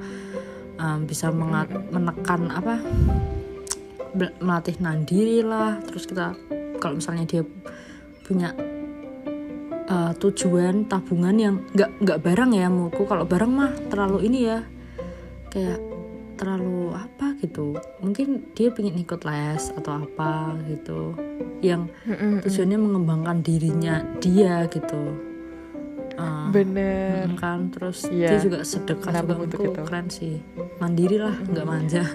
um, 0.76 0.98
bisa 1.08 1.32
mengat 1.32 1.72
menekan 1.88 2.52
apa 2.52 2.74
melatih 4.14 4.76
nandiri 4.78 5.40
lah 5.40 5.80
terus 5.80 6.04
kita 6.04 6.36
kalau 6.78 7.00
misalnya 7.00 7.24
dia 7.24 7.42
punya 8.24 8.52
uh, 9.88 10.12
tujuan 10.16 10.88
tabungan 10.88 11.36
yang 11.36 11.54
nggak 11.72 11.90
nggak 12.00 12.18
barang 12.24 12.50
ya 12.56 12.66
menurutku 12.68 13.04
kalau 13.04 13.24
barang 13.28 13.52
mah 13.52 13.72
terlalu 13.92 14.28
ini 14.28 14.38
ya 14.48 14.58
kayak 15.52 15.80
terlalu 16.34 16.90
apa 16.92 17.38
gitu. 17.38 17.78
Mungkin 18.02 18.52
dia 18.58 18.74
pengen 18.74 18.98
ikut 18.98 19.22
les 19.22 19.70
atau 19.70 20.02
apa 20.02 20.58
gitu. 20.66 21.14
Yang 21.62 21.94
tujuannya 22.42 22.78
mengembangkan 22.78 23.38
dirinya 23.40 24.02
dia 24.18 24.66
gitu. 24.66 25.14
Uh, 26.14 26.50
bener. 26.50 27.26
kan? 27.38 27.70
Terus 27.70 28.06
yeah. 28.10 28.34
dia 28.34 28.38
juga 28.42 28.58
sedekah 28.66 29.10
menabung 29.14 29.46
juga 29.46 29.46
untuk 29.46 29.60
itu. 29.62 29.82
Keren 29.86 30.06
sih. 30.10 30.34
Mandiri 30.82 31.16
lah 31.22 31.34
nggak 31.38 31.66
manja. 31.66 32.04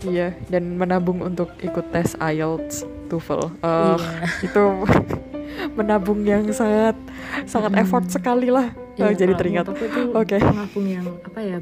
Iya 0.00 0.32
dan 0.48 0.80
menabung 0.80 1.20
untuk 1.20 1.52
ikut 1.60 1.92
tes 1.92 2.16
IELTS 2.16 2.88
TOEFL. 3.12 3.52
Uh, 3.60 4.00
yeah. 4.00 4.48
itu 4.48 4.64
menabung 5.76 6.20
yang 6.24 6.46
sangat 6.50 6.96
sangat 7.44 7.72
hmm. 7.74 7.82
effort 7.82 8.06
sekali 8.08 8.48
lah 8.48 8.72
iya, 8.96 9.10
oh, 9.10 9.14
jadi 9.14 9.32
teringat 9.36 9.66
oke 9.70 9.84
okay. 10.14 10.40
menabung 10.40 10.86
yang 10.86 11.06
apa 11.24 11.40
ya 11.40 11.58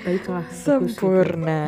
baiklah 0.00 0.46
sempurna 0.48 1.62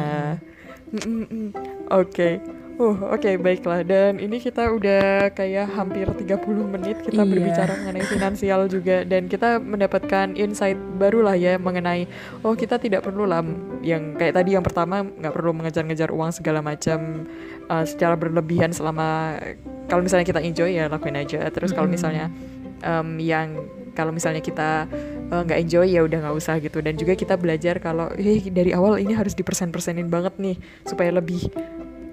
gitu. 0.93 1.53
oke 1.93 2.09
okay. 2.09 2.41
Uh, 2.83 2.99
oke 3.15 3.23
okay, 3.23 3.39
baiklah. 3.39 3.87
Dan 3.87 4.19
ini 4.19 4.43
kita 4.43 4.75
udah 4.75 5.31
kayak 5.31 5.71
hampir 5.71 6.03
30 6.03 6.35
menit 6.67 6.99
kita 7.07 7.23
iya. 7.23 7.31
berbicara 7.31 7.79
mengenai 7.79 8.03
finansial 8.11 8.67
juga. 8.67 9.07
Dan 9.07 9.31
kita 9.31 9.63
mendapatkan 9.63 10.35
insight 10.35 10.75
baru 10.99 11.23
lah 11.23 11.39
ya 11.39 11.63
mengenai 11.63 12.11
oh 12.43 12.59
kita 12.59 12.83
tidak 12.83 13.07
perlu 13.07 13.23
lah 13.23 13.47
yang 13.87 14.19
kayak 14.19 14.35
tadi 14.35 14.59
yang 14.59 14.67
pertama 14.67 15.07
nggak 15.07 15.31
perlu 15.31 15.55
mengejar-ngejar 15.55 16.11
uang 16.11 16.35
segala 16.35 16.59
macam 16.59 17.31
uh, 17.71 17.87
secara 17.87 18.19
berlebihan 18.19 18.75
selama 18.75 19.39
kalau 19.87 20.03
misalnya 20.03 20.27
kita 20.27 20.43
enjoy 20.43 20.75
ya 20.75 20.91
lakuin 20.91 21.23
aja. 21.23 21.47
Terus 21.55 21.71
kalau 21.71 21.87
misalnya 21.87 22.35
um, 22.83 23.23
yang 23.23 23.63
kalau 23.95 24.11
misalnya 24.11 24.43
kita 24.43 24.91
eh, 25.31 25.43
nggak 25.45 25.59
uh, 25.61 25.63
enjoy 25.63 25.87
ya 25.87 26.03
udah 26.03 26.19
nggak 26.19 26.35
usah 26.35 26.59
gitu. 26.59 26.83
Dan 26.83 26.99
juga 26.99 27.15
kita 27.15 27.39
belajar 27.39 27.79
kalau 27.79 28.11
hey, 28.19 28.43
dari 28.51 28.75
awal 28.75 28.99
ini 28.99 29.15
harus 29.15 29.39
dipersen-persenin 29.39 30.11
banget 30.11 30.35
nih 30.43 30.59
supaya 30.83 31.15
lebih 31.15 31.47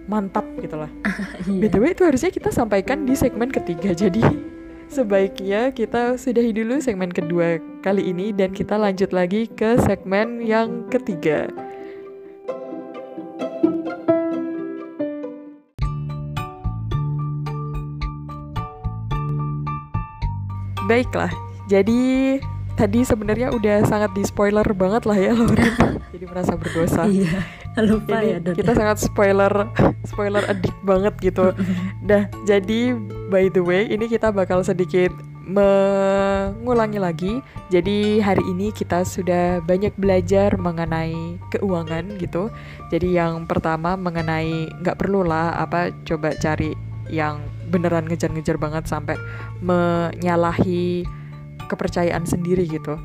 mantap 0.10 0.44
gitu 0.58 0.82
lah. 0.82 0.90
yeah. 1.46 1.62
btw 1.62 1.94
itu 1.94 2.02
harusnya 2.02 2.34
kita 2.34 2.50
sampaikan 2.50 3.06
di 3.06 3.14
segmen 3.14 3.54
ketiga 3.54 3.94
jadi 3.94 4.26
sebaiknya 4.96 5.70
kita 5.70 6.18
sudahi 6.18 6.50
dulu 6.50 6.82
segmen 6.82 7.14
kedua 7.14 7.62
kali 7.86 8.10
ini 8.10 8.34
dan 8.34 8.50
kita 8.50 8.74
lanjut 8.74 9.14
lagi 9.14 9.46
ke 9.46 9.78
segmen 9.86 10.42
yang 10.42 10.90
ketiga. 10.90 11.46
Baiklah, 20.90 21.30
jadi 21.70 22.42
tadi 22.80 23.04
sebenarnya 23.04 23.52
udah 23.52 23.84
sangat 23.84 24.16
di 24.16 24.24
spoiler 24.24 24.64
banget 24.72 25.04
lah 25.04 25.18
ya 25.20 25.36
Lauren. 25.40 26.00
jadi 26.16 26.26
merasa 26.32 26.56
berdosa. 26.56 27.04
Iya 27.04 27.44
lupa 27.80 28.20
ini 28.20 28.36
ya 28.36 28.38
Don. 28.44 28.56
kita 28.56 28.72
sangat 28.76 28.98
spoiler 29.00 29.54
spoiler 30.04 30.44
addict 30.52 30.76
banget 30.84 31.14
gitu 31.24 31.56
dah 32.04 32.28
jadi 32.44 32.98
by 33.32 33.48
the 33.52 33.64
way 33.64 33.88
ini 33.88 34.10
kita 34.10 34.34
bakal 34.36 34.60
sedikit 34.66 35.14
mengulangi 35.50 37.02
lagi 37.02 37.34
jadi 37.74 38.22
hari 38.22 38.44
ini 38.46 38.70
kita 38.70 39.02
sudah 39.02 39.64
banyak 39.66 39.96
belajar 39.98 40.54
mengenai 40.60 41.40
keuangan 41.50 42.20
gitu 42.22 42.54
jadi 42.94 43.26
yang 43.26 43.50
pertama 43.50 43.98
mengenai 43.98 44.70
nggak 44.84 45.00
perlu 45.00 45.26
lah 45.26 45.58
apa 45.58 45.90
coba 46.06 46.38
cari 46.38 46.76
yang 47.10 47.42
beneran 47.70 48.06
ngejar-ngejar 48.06 48.62
banget 48.62 48.86
sampai 48.86 49.18
menyalahi 49.66 51.02
kepercayaan 51.70 52.26
sendiri 52.26 52.66
gitu. 52.66 52.98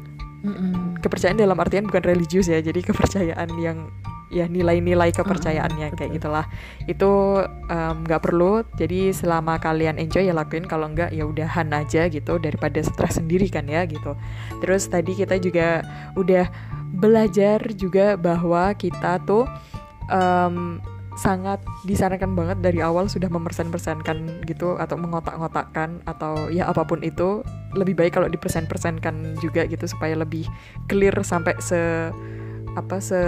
Mm-mm. 0.45 1.01
kepercayaan 1.01 1.41
dalam 1.41 1.57
artian 1.57 1.89
bukan 1.89 2.05
religius 2.05 2.53
ya 2.53 2.61
jadi 2.61 2.85
kepercayaan 2.85 3.49
yang 3.57 3.89
ya 4.35 4.51
nilai-nilai 4.51 5.15
kepercayaannya 5.15 5.89
uh, 5.89 5.97
kayak 5.97 6.21
gitulah. 6.21 6.45
Itu 6.91 7.41
nggak 7.71 8.21
um, 8.21 8.25
perlu 8.25 8.67
jadi 8.75 9.15
selama 9.15 9.63
kalian 9.63 9.97
enjoy 9.97 10.27
ya 10.27 10.35
lakuin 10.35 10.67
kalau 10.67 10.91
enggak 10.91 11.15
ya 11.15 11.25
udahan 11.25 11.71
aja 11.71 12.11
gitu 12.11 12.37
daripada 12.43 12.83
stres 12.83 13.23
sendiri 13.23 13.47
kan 13.47 13.65
ya 13.71 13.87
gitu. 13.87 14.19
Terus 14.59 14.91
tadi 14.91 15.15
kita 15.15 15.39
juga 15.39 15.87
udah 16.19 16.51
belajar 16.95 17.63
juga 17.73 18.19
bahwa 18.19 18.75
kita 18.75 19.23
tuh 19.23 19.47
um, 20.11 20.83
sangat 21.15 21.63
disarankan 21.87 22.35
banget 22.35 22.59
dari 22.59 22.83
awal 22.83 23.07
sudah 23.07 23.31
memersen-persenkan 23.31 24.43
gitu 24.51 24.75
atau 24.83 24.99
mengotak-ngotakkan 24.99 26.03
atau 26.11 26.51
ya 26.51 26.67
apa 26.67 26.83
pun 26.83 26.99
itu 27.07 27.47
lebih 27.79 27.95
baik 27.95 28.19
kalau 28.19 28.27
dipersen-persenkan 28.27 29.39
juga 29.39 29.63
gitu 29.67 29.87
supaya 29.87 30.19
lebih 30.19 30.47
clear 30.91 31.15
sampai 31.23 31.55
se 31.63 32.11
apa 32.75 32.99
se 32.99 33.19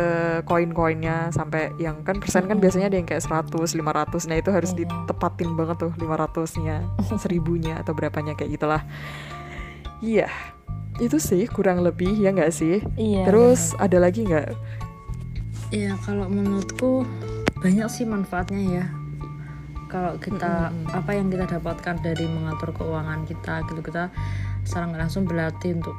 koin-koinnya 0.43 1.31
sampai 1.31 1.71
yang 1.79 2.03
kan 2.03 2.19
persen 2.19 2.51
kan 2.51 2.59
biasanya 2.59 2.91
ada 2.91 2.99
yang 2.99 3.07
kayak 3.07 3.23
100, 3.23 3.55
500. 3.55 4.27
Nah, 4.27 4.37
itu 4.43 4.51
harus 4.51 4.75
ditepatin 4.75 5.55
banget 5.55 5.87
tuh 5.87 5.93
500-nya, 5.95 6.83
seribunya 7.23 7.79
atau 7.79 7.95
berapanya 7.95 8.35
kayak 8.35 8.59
gitulah. 8.59 8.83
Iya. 10.03 10.27
Itu 10.99 11.23
sih 11.23 11.47
kurang 11.47 11.87
lebih 11.87 12.19
ya 12.19 12.35
nggak 12.35 12.51
sih? 12.51 12.83
Iya. 12.99 13.31
Terus 13.31 13.79
ada 13.79 14.03
lagi 14.03 14.27
nggak? 14.27 14.51
Iya, 15.71 15.95
kalau 16.03 16.27
menurutku 16.27 17.07
banyak 17.61 17.89
sih 17.89 18.05
manfaatnya 18.05 18.63
ya. 18.83 18.87
Kalau 19.87 20.19
kita 20.19 20.71
mm 20.71 20.75
-hmm. 20.83 20.99
apa 20.99 21.11
yang 21.15 21.31
kita 21.31 21.47
dapatkan 21.47 21.97
dari 22.03 22.27
mengatur 22.27 22.75
keuangan 22.75 23.23
kita 23.23 23.63
gitu 23.71 23.81
kita 23.81 24.11
secara 24.67 24.91
langsung 24.91 25.23
berlatih 25.23 25.79
untuk 25.79 25.95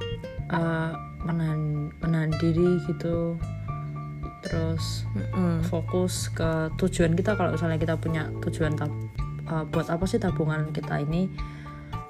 uh, 0.52 0.92
menahan 1.24 1.88
menahan 2.04 2.32
diri 2.36 2.84
gitu 2.84 3.40
terus 4.44 5.08
mm. 5.16 5.66
fokus 5.72 6.30
ke 6.32 6.72
tujuan 6.78 7.16
kita 7.16 7.34
kalau 7.40 7.56
misalnya 7.56 7.80
kita 7.80 7.96
punya 7.96 8.30
tujuan 8.44 8.76
tab 8.76 8.92
uh, 9.50 9.64
buat 9.68 9.88
apa 9.88 10.04
sih 10.04 10.20
tabungan 10.20 10.70
kita 10.76 11.04
ini 11.04 11.32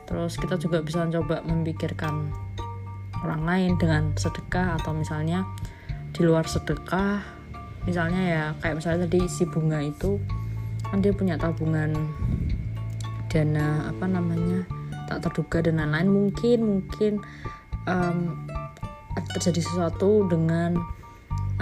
terus 0.10 0.36
kita 0.36 0.58
juga 0.58 0.82
bisa 0.82 1.06
coba 1.08 1.46
memikirkan 1.46 2.34
orang 3.26 3.44
lain 3.44 3.72
dengan 3.82 4.14
sedekah 4.18 4.78
atau 4.82 4.94
misalnya 4.94 5.46
di 6.14 6.26
luar 6.26 6.46
sedekah 6.46 7.37
misalnya 7.88 8.22
ya 8.22 8.44
kayak 8.60 8.84
misalnya 8.84 9.08
tadi 9.08 9.24
si 9.32 9.48
bunga 9.48 9.80
itu 9.80 10.20
kan 10.92 11.00
dia 11.00 11.16
punya 11.16 11.40
tabungan 11.40 11.96
dana 13.32 13.92
apa 13.92 14.06
namanya 14.08 14.68
tak 15.08 15.24
terduga 15.24 15.64
dan 15.64 15.80
lain-lain. 15.80 16.10
Mungkin 16.12 16.60
mungkin 16.62 17.14
um, 17.88 18.36
terjadi 19.36 19.64
sesuatu 19.64 20.28
dengan 20.28 20.76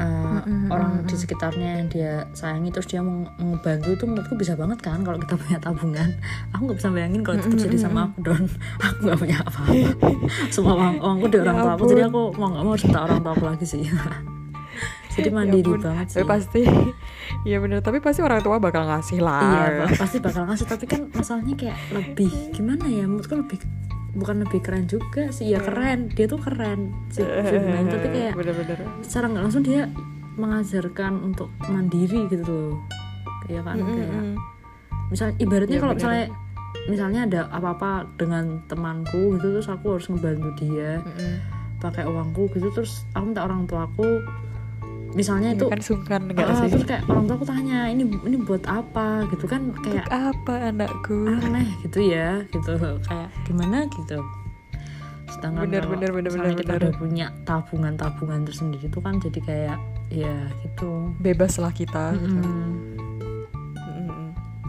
uh, 0.01 0.41
mm-hmm. 0.43 0.69
orang 0.73 1.05
di 1.05 1.15
sekitarnya 1.15 1.69
yang 1.81 1.87
dia 1.87 2.13
sayangi 2.33 2.73
terus 2.73 2.89
dia 2.89 2.99
mau 3.05 3.25
membantu 3.37 3.95
itu 3.95 4.03
menurutku 4.09 4.35
bisa 4.35 4.57
banget 4.57 4.81
kan 4.81 5.05
kalau 5.05 5.21
kita 5.21 5.37
punya 5.41 5.57
tabungan. 5.61 6.09
Aku 6.57 6.61
nggak 6.69 6.77
bisa 6.81 6.89
bayangin 6.89 7.21
kalau 7.21 7.37
itu 7.39 7.49
terjadi 7.53 7.77
sama 7.85 8.09
aku 8.09 8.17
don. 8.25 8.43
Aku 8.85 8.99
nggak 9.05 9.19
punya 9.21 9.37
apa-apa. 9.41 9.61
Semua 10.49 10.73
uang 10.73 10.95
uangku 11.01 11.25
di 11.33 11.37
orang 11.41 11.55
ya 11.55 11.61
tua 11.63 11.73
aku 11.77 11.85
jadi 11.93 12.03
aku 12.09 12.21
mau 12.37 12.47
nggak 12.51 12.63
mau 12.65 12.75
minta 12.75 12.99
orang 12.99 13.19
tua 13.21 13.31
aku 13.33 13.45
lagi 13.45 13.65
sih 13.65 13.81
jadi 15.15 15.29
ya 15.31 15.35
mandiri 15.35 15.71
ya 15.71 15.79
banget 15.79 16.07
sih. 16.11 16.15
tapi 16.19 16.25
pasti 16.27 16.61
Iya 17.47 17.57
bener, 17.61 17.81
tapi 17.81 18.01
pasti 18.01 18.21
orang 18.21 18.41
tua 18.41 18.57
bakal 18.61 18.85
ngasih 18.85 19.21
lah. 19.21 19.69
Iya, 19.69 19.97
pasti 19.97 20.17
bakal 20.21 20.45
ngasih. 20.49 20.65
Tapi 20.65 20.85
kan 20.85 21.01
masalahnya 21.13 21.55
kayak 21.57 21.77
lebih 21.93 22.33
Gimana 22.53 22.85
ya, 22.89 23.05
menurutku 23.05 23.37
lebih 23.37 23.59
bukan 24.15 24.45
lebih 24.45 24.59
keren 24.61 24.85
juga 24.85 25.29
sih. 25.29 25.49
Ya 25.49 25.59
keren. 25.61 26.09
Dia 26.13 26.25
tuh 26.29 26.41
keren 26.41 26.93
si 27.09 27.21
Firman 27.21 27.89
tapi 27.89 28.07
kayak 28.13 28.33
bener-bener. 28.37 28.77
secara 29.05 29.25
nggak 29.29 29.43
langsung 29.45 29.63
dia 29.65 29.89
mengajarkan 30.37 31.13
untuk 31.21 31.49
mandiri 31.69 32.29
gitu 32.29 32.45
loh. 32.45 32.73
Kayak 33.45 33.69
kan? 33.69 33.75
Mm 33.77 33.85
-hmm. 33.85 33.95
kayak 33.97 34.23
misal 35.13 35.27
ibaratnya 35.37 35.77
ya, 35.77 35.81
kalau 35.85 35.93
misalnya 35.93 36.25
misalnya 36.89 37.21
ada 37.29 37.41
apa-apa 37.53 38.09
dengan 38.17 38.61
temanku 38.65 39.37
gitu 39.37 39.57
terus 39.57 39.69
aku 39.69 39.97
harus 39.97 40.09
ngebantu 40.09 40.49
dia 40.57 41.01
mm 41.01 41.13
-hmm. 41.13 41.35
pakai 41.77 42.09
uangku 42.09 42.49
gitu 42.57 42.73
terus 42.73 43.05
aku 43.13 43.33
minta 43.33 43.45
orang 43.45 43.69
tuaku 43.69 44.21
misalnya 45.15 45.55
ya, 45.55 45.57
itu 45.57 45.65
kan 45.71 45.79
sungkan 45.81 46.21
enggak 46.27 46.51
uh, 46.51 46.55
sih? 46.59 46.69
terus 46.75 46.85
kayak 46.85 47.03
orang 47.07 47.25
tua 47.25 47.35
aku 47.39 47.47
tanya 47.47 47.79
ini 47.87 48.03
ini 48.27 48.37
buat 48.43 48.63
apa? 48.67 49.23
Gitu 49.31 49.45
kan 49.47 49.71
kayak 49.81 50.05
Untuk 50.11 50.21
apa 50.35 50.55
anakku? 50.69 51.19
Aneh 51.31 51.67
gitu 51.81 51.99
ya 52.03 52.43
gitu. 52.51 52.75
Kayak 53.07 53.29
gimana 53.47 53.87
gitu. 53.95 54.19
Sedangkan 55.31 55.65
bener, 55.65 55.83
kalau 55.87 55.93
bener, 55.97 56.09
bener, 56.11 56.31
bener, 56.35 56.51
kita 56.59 56.73
udah 56.77 56.93
punya 56.99 57.25
tabungan 57.47 57.93
tabungan 57.95 58.43
tersendiri 58.43 58.85
itu 58.91 58.99
kan 58.99 59.17
jadi 59.23 59.39
kayak 59.41 59.77
ya 60.11 60.35
gitu. 60.67 61.15
Bebas 61.23 61.57
lah 61.57 61.71
kita 61.71 62.13
mm 62.13 62.19
-hmm. 62.19 62.29
gitu. 62.35 62.51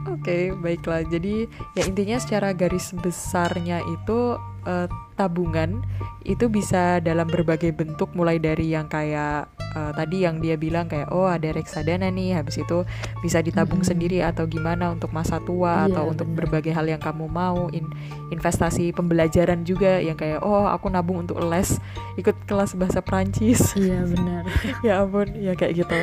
Oke, 0.06 0.22
okay, 0.22 0.42
baiklah. 0.54 1.02
Jadi 1.02 1.50
ya 1.74 1.82
intinya 1.82 2.16
secara 2.22 2.54
garis 2.54 2.94
besarnya 2.94 3.82
itu 3.90 4.38
uh, 4.64 4.86
tabungan 5.18 5.82
itu 6.22 6.46
bisa 6.46 7.02
dalam 7.02 7.26
berbagai 7.26 7.74
bentuk 7.74 8.14
mulai 8.14 8.38
dari 8.38 8.70
yang 8.70 8.86
kayak 8.86 9.50
uh, 9.76 9.92
tadi 9.92 10.24
yang 10.24 10.40
dia 10.40 10.56
bilang 10.56 10.88
kayak 10.88 11.12
oh 11.12 11.28
ada 11.28 11.52
reksadana 11.52 12.08
nih 12.08 12.32
habis 12.34 12.56
itu 12.56 12.82
bisa 13.20 13.38
ditabung 13.38 13.84
Mm-mm. 13.84 13.92
sendiri 13.92 14.24
atau 14.24 14.48
gimana 14.48 14.88
untuk 14.88 15.12
masa 15.12 15.36
tua 15.38 15.84
Iya, 15.84 15.92
atau 15.92 16.04
untuk 16.08 16.24
benar. 16.26 16.36
berbagai 16.42 16.72
hal 16.72 16.88
yang 16.88 16.98
kamu 16.98 17.28
mau. 17.28 17.68
In- 17.70 17.92
investasi 18.26 18.90
pembelajaran 18.90 19.62
juga 19.62 20.00
yang 20.00 20.16
kayak 20.16 20.40
oh 20.40 20.66
aku 20.66 20.88
nabung 20.88 21.22
untuk 21.22 21.38
les 21.38 21.78
ikut 22.16 22.34
kelas 22.42 22.74
bahasa 22.74 22.98
Prancis 22.98 23.70
iya 23.78 24.00
benar. 24.02 24.42
Ya 24.86 24.98
ampun 24.98 25.28
ya 25.36 25.52
kayak 25.52 25.76
gitu. 25.76 25.98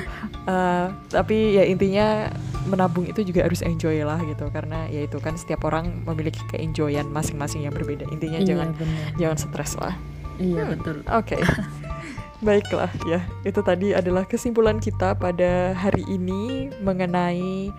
Uh, 0.45 0.93
tapi 1.09 1.55
ya 1.55 1.65
intinya 1.65 2.29
menabung 2.63 3.03
itu 3.03 3.23
juga 3.23 3.43
harus 3.43 3.59
enjoy 3.59 3.99
lah 4.01 4.21
gitu 4.21 4.47
karena 4.47 4.87
ya 4.87 5.03
itu 5.03 5.17
kan 5.17 5.33
setiap 5.33 5.63
orang 5.63 6.03
memiliki 6.03 6.39
keenjoyan 6.47 7.09
masing-masing 7.09 7.63
yang 7.63 7.73
berbeda. 7.73 8.05
Intinya 8.07 8.37
iya 8.37 8.47
jangan 8.47 8.69
benar. 8.75 9.07
jangan 9.17 9.37
stres 9.39 9.73
lah. 9.75 9.95
Iya 10.35 10.63
Hmm. 10.63 10.71
betul. 10.73 10.97
oke 11.05 11.37
baiklah 12.43 12.91
ya. 13.07 13.23
Itu 13.47 13.63
tadi 13.63 13.95
adalah 13.95 14.27
kesimpulan 14.27 14.77
kita 14.77 15.15
pada 15.15 15.71
hari 15.73 16.03
ini 16.11 16.69
mengenai 16.83 17.71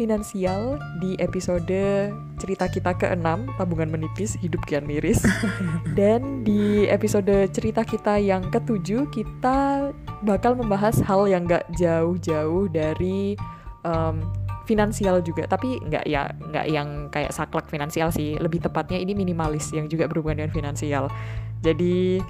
finansial 0.00 0.80
di 0.96 1.12
episode 1.20 2.08
cerita 2.40 2.64
kita 2.72 2.96
ke-6 2.96 3.60
tabungan 3.60 3.92
menipis 3.92 4.32
hidup 4.40 4.64
kian 4.64 4.88
miris. 4.88 5.20
Dan 5.98 6.40
di 6.40 6.88
episode 6.88 7.52
cerita 7.52 7.84
kita 7.84 8.16
yang 8.16 8.48
ketujuh 8.48 9.12
kita 9.12 9.92
bakal 10.24 10.56
membahas 10.56 10.98
hal 11.04 11.28
yang 11.28 11.44
gak 11.44 11.68
jauh-jauh 11.76 12.72
dari 12.72 13.36
em, 13.84 14.24
finansial 14.64 15.20
juga. 15.20 15.44
Tapi 15.44 15.84
nggak 15.84 16.04
ya 16.08 16.32
nggak 16.32 16.66
yang 16.72 16.88
kayak 17.12 17.36
saklek 17.36 17.68
finansial 17.68 18.08
sih. 18.08 18.40
Lebih 18.40 18.64
tepatnya 18.64 18.96
ini 18.96 19.12
minimalis 19.12 19.68
yang 19.76 19.84
juga 19.84 20.08
berhubungan 20.08 20.48
dengan 20.48 20.54
finansial. 20.56 21.12
Jadi 21.60 22.24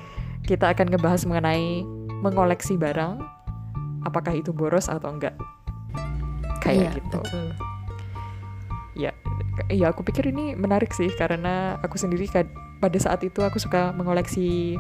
kita 0.51 0.75
akan 0.75 0.91
ngebahas 0.91 1.23
mengenai 1.31 1.87
mengoleksi 2.27 2.75
barang 2.75 3.23
apakah 4.03 4.35
itu 4.35 4.51
boros 4.51 4.91
atau 4.91 5.15
enggak. 5.15 5.39
Kayak 6.59 6.75
Iya, 6.75 6.91
gitu. 6.99 7.19
betul. 7.23 7.49
ya 8.99 9.11
ya 9.71 9.95
aku 9.95 10.03
pikir 10.03 10.35
ini 10.35 10.59
menarik 10.59 10.91
sih 10.91 11.09
karena 11.15 11.79
aku 11.81 11.95
sendiri 11.95 12.27
pada 12.83 12.99
saat 12.99 13.23
itu 13.23 13.41
aku 13.41 13.63
suka 13.63 13.95
mengoleksi 13.95 14.75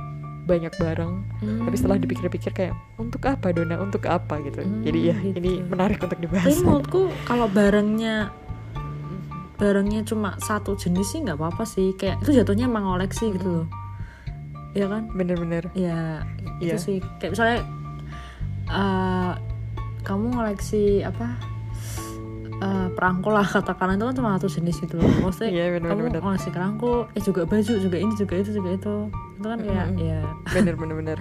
banyak 0.50 0.74
barang. 0.74 1.12
Tapi 1.38 1.76
setelah 1.78 1.96
Hmm. 1.96 2.04
dipikir-pikir 2.04 2.50
kayak 2.50 2.74
untuk 2.98 3.22
apa 3.22 3.54
Dona? 3.54 3.78
Untuk 3.78 4.02
apa? 4.10 4.42
gitu. 4.42 4.66
Hmm, 4.66 4.82
jadi 4.82 5.14
ya 5.14 5.16
gitu. 5.22 5.38
ini 5.38 5.62
menarik 5.62 6.02
untuk 6.02 6.18
tapi 6.18 6.26
dibahas 6.26 6.58
menurutku 6.58 7.06
kalau 7.22 7.46
barangnya 7.46 8.34
barangnya 9.54 10.02
cuma 10.02 10.34
satu 10.42 10.74
jenis 10.74 11.14
sih 11.14 11.22
nggak 11.22 11.38
apa-apa 11.38 11.62
sih. 11.62 11.94
Kayak 11.94 12.18
itu 12.26 12.42
jatuhnya 12.42 12.66
emang 12.66 12.90
koleksi 12.90 13.30
gitu 13.38 13.62
loh 13.62 13.66
ya 14.72 14.86
kan? 14.86 15.08
Bener-bener. 15.10 15.64
Ya 15.72 16.22
itu 16.58 16.70
Iya. 16.70 16.76
sih. 16.76 16.98
Kayak 17.16 17.32
misalnya 17.34 17.58
eh, 18.68 19.32
kamu 20.00 20.24
ngoleksi 20.32 21.02
apa 21.02 21.26
eh, 22.56 22.88
perangko 22.90 23.28
lah 23.30 23.42
katakan 23.42 23.94
itu 23.94 24.04
kan 24.04 24.14
cuma 24.14 24.28
satu 24.36 24.48
jenis 24.50 24.76
gitu 24.78 24.94
loh. 24.94 25.08
Maksudnya 25.22 25.50
Iya, 25.50 25.64
bener, 25.74 25.88
kamu 25.90 26.00
bener. 26.06 26.20
ngoleksi 26.20 26.48
perangko 26.50 27.08
eh 27.10 27.22
juga 27.22 27.42
baju 27.44 27.72
juga 27.74 27.96
ini 27.96 28.14
juga 28.14 28.34
itu 28.36 28.50
juga 28.52 28.68
itu. 28.70 28.96
Itu 29.34 29.46
kan 29.46 29.58
kayak 29.58 29.86
Mm-mm. 29.90 30.04
ya 30.04 30.20
bener 30.50 30.74
bener 30.76 30.94
bener. 31.02 31.18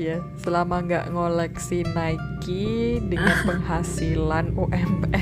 Ya 0.00 0.16
selama 0.40 0.80
nggak 0.80 1.12
ngoleksi 1.12 1.84
Nike 1.84 2.72
dengan 3.04 3.36
penghasilan 3.46 4.56
UMR 4.56 5.20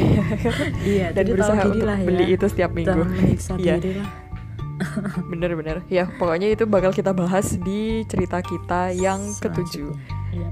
iya 0.80 1.10
dan 1.10 1.26
berusaha 1.26 1.58
untuk 1.66 1.82
ya. 1.82 2.06
beli 2.06 2.26
itu 2.30 2.46
setiap 2.46 2.70
minggu. 2.70 3.02
Iya. 3.58 3.76
lah 3.82 4.30
bener-bener 5.31 5.87
ya 5.88 6.11
pokoknya 6.18 6.53
itu 6.53 6.66
bakal 6.66 6.90
kita 6.90 7.14
bahas 7.14 7.55
di 7.61 8.03
cerita 8.07 8.42
kita 8.42 8.90
yang 8.94 9.20
ketujuh. 9.38 9.94
Iya. 10.35 10.50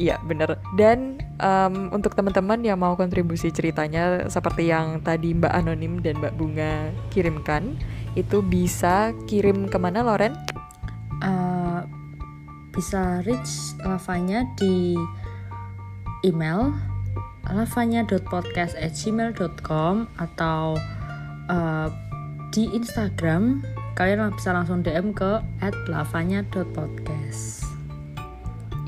Iya 0.00 0.16
bener 0.24 0.56
Dan 0.80 1.20
em, 1.36 1.92
untuk 1.92 2.16
teman-teman 2.16 2.64
yang 2.64 2.80
mau 2.80 2.96
kontribusi 2.96 3.52
ceritanya 3.52 4.24
Seperti 4.32 4.72
yang 4.72 5.04
tadi 5.04 5.36
Mbak 5.36 5.52
Anonim 5.52 6.00
dan 6.00 6.16
Mbak 6.24 6.40
Bunga 6.40 6.88
kirimkan 7.12 7.76
Itu 8.16 8.40
bisa 8.40 9.12
kirim 9.28 9.68
ke 9.68 9.76
mana 9.76 10.00
Loren? 10.00 10.32
Eh, 11.20 11.84
bisa 12.72 13.20
reach 13.28 13.76
lavanya 13.84 14.48
di 14.56 14.96
email 16.24 16.72
lavanya.podcast@gmail.com 17.44 19.94
atau 20.16 20.80
eh, 21.52 22.09
di 22.50 22.66
Instagram 22.70 23.62
kalian 23.94 24.30
bisa 24.34 24.50
langsung 24.50 24.82
DM 24.82 25.14
ke 25.14 25.38
@lavanya.podcast. 25.86 27.62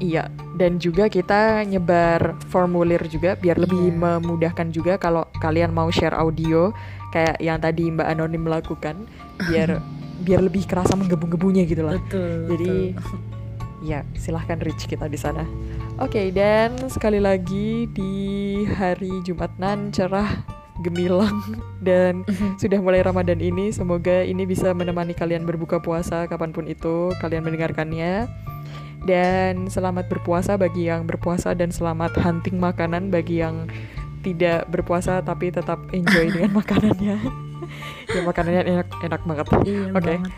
Iya 0.03 0.27
Dan 0.59 0.83
juga 0.83 1.07
kita 1.07 1.63
nyebar 1.63 2.35
formulir 2.51 2.99
juga 3.07 3.39
Biar 3.39 3.55
lebih 3.55 3.87
Iya. 3.87 4.19
memudahkan 4.19 4.75
juga 4.75 4.99
Kalau 4.99 5.31
kalian 5.39 5.71
mau 5.71 5.95
share 5.95 6.19
audio 6.19 6.75
Kayak 7.15 7.39
yang 7.39 7.63
tadi 7.63 7.87
Mbak 7.87 8.11
Anonim 8.11 8.43
lakukan 8.43 9.07
Biar 9.47 9.79
biar 10.27 10.43
lebih 10.43 10.67
kerasa 10.67 10.99
menggebu-gebunya 10.99 11.63
gitu 11.71 11.87
lah 11.87 12.03
Betul. 12.03 12.51
Jadi 12.51 12.75
ya 13.83 14.03
silahkan 14.15 14.59
reach 14.63 14.87
kita 14.87 15.07
di 15.07 15.19
sana. 15.19 15.43
Oke 15.99 16.31
dan 16.31 16.75
sekali 16.87 17.19
lagi 17.19 17.91
di 17.91 18.13
hari 18.75 19.23
Jumat 19.23 19.51
nan 19.59 19.91
cerah 19.91 20.31
gemilang. 20.83 21.41
Dan 21.87 22.27
sudah 22.59 22.79
mulai 22.83 23.01
Ramadan 23.01 23.39
ini 23.39 23.71
semoga 23.71 24.27
ini 24.27 24.45
bisa 24.45 24.75
menemani 24.75 25.15
kalian 25.15 25.47
berbuka 25.47 25.79
puasa 25.79 26.27
kapan 26.27 26.51
pun 26.51 26.67
itu 26.67 27.15
kalian 27.23 27.47
mendengarkannya. 27.47 28.27
Dan 29.03 29.67
selamat 29.67 30.07
berpuasa 30.07 30.55
bagi 30.55 30.87
yang 30.87 31.11
berpuasa 31.11 31.59
dan 31.59 31.75
selamat 31.75 32.15
hunting 32.23 32.63
makanan 32.63 33.11
bagi 33.11 33.43
yang 33.43 33.67
tidak 34.23 34.71
berpuasa 34.71 35.19
tapi 35.27 35.51
tetap 35.51 35.83
enjoy 35.91 36.31
dengan 36.35 36.55
makanannya. 36.55 37.17
Ya 38.11 38.21
makanannya 38.23 38.63
enak 38.63 38.89
enak 39.03 39.21
banget. 39.27 39.47
Iya 39.67 39.83
Oke. 39.91 39.99
banget. 39.99 40.33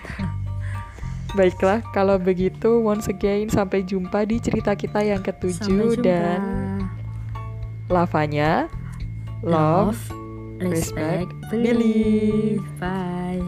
Baiklah, 1.35 1.83
kalau 1.91 2.15
begitu 2.15 2.79
once 2.79 3.11
again 3.11 3.51
sampai 3.51 3.83
jumpa 3.83 4.23
di 4.23 4.39
cerita 4.39 4.79
kita 4.79 5.03
yang 5.03 5.19
ketujuh 5.19 5.99
dan 5.99 6.41
lavanya 7.91 8.71
love, 9.43 9.99
respect, 10.59 11.33
respect, 11.33 11.51
believe. 11.51 12.61
believe. 12.61 12.81
Bye. 12.81 13.43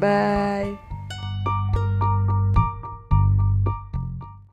bye. 0.00 0.78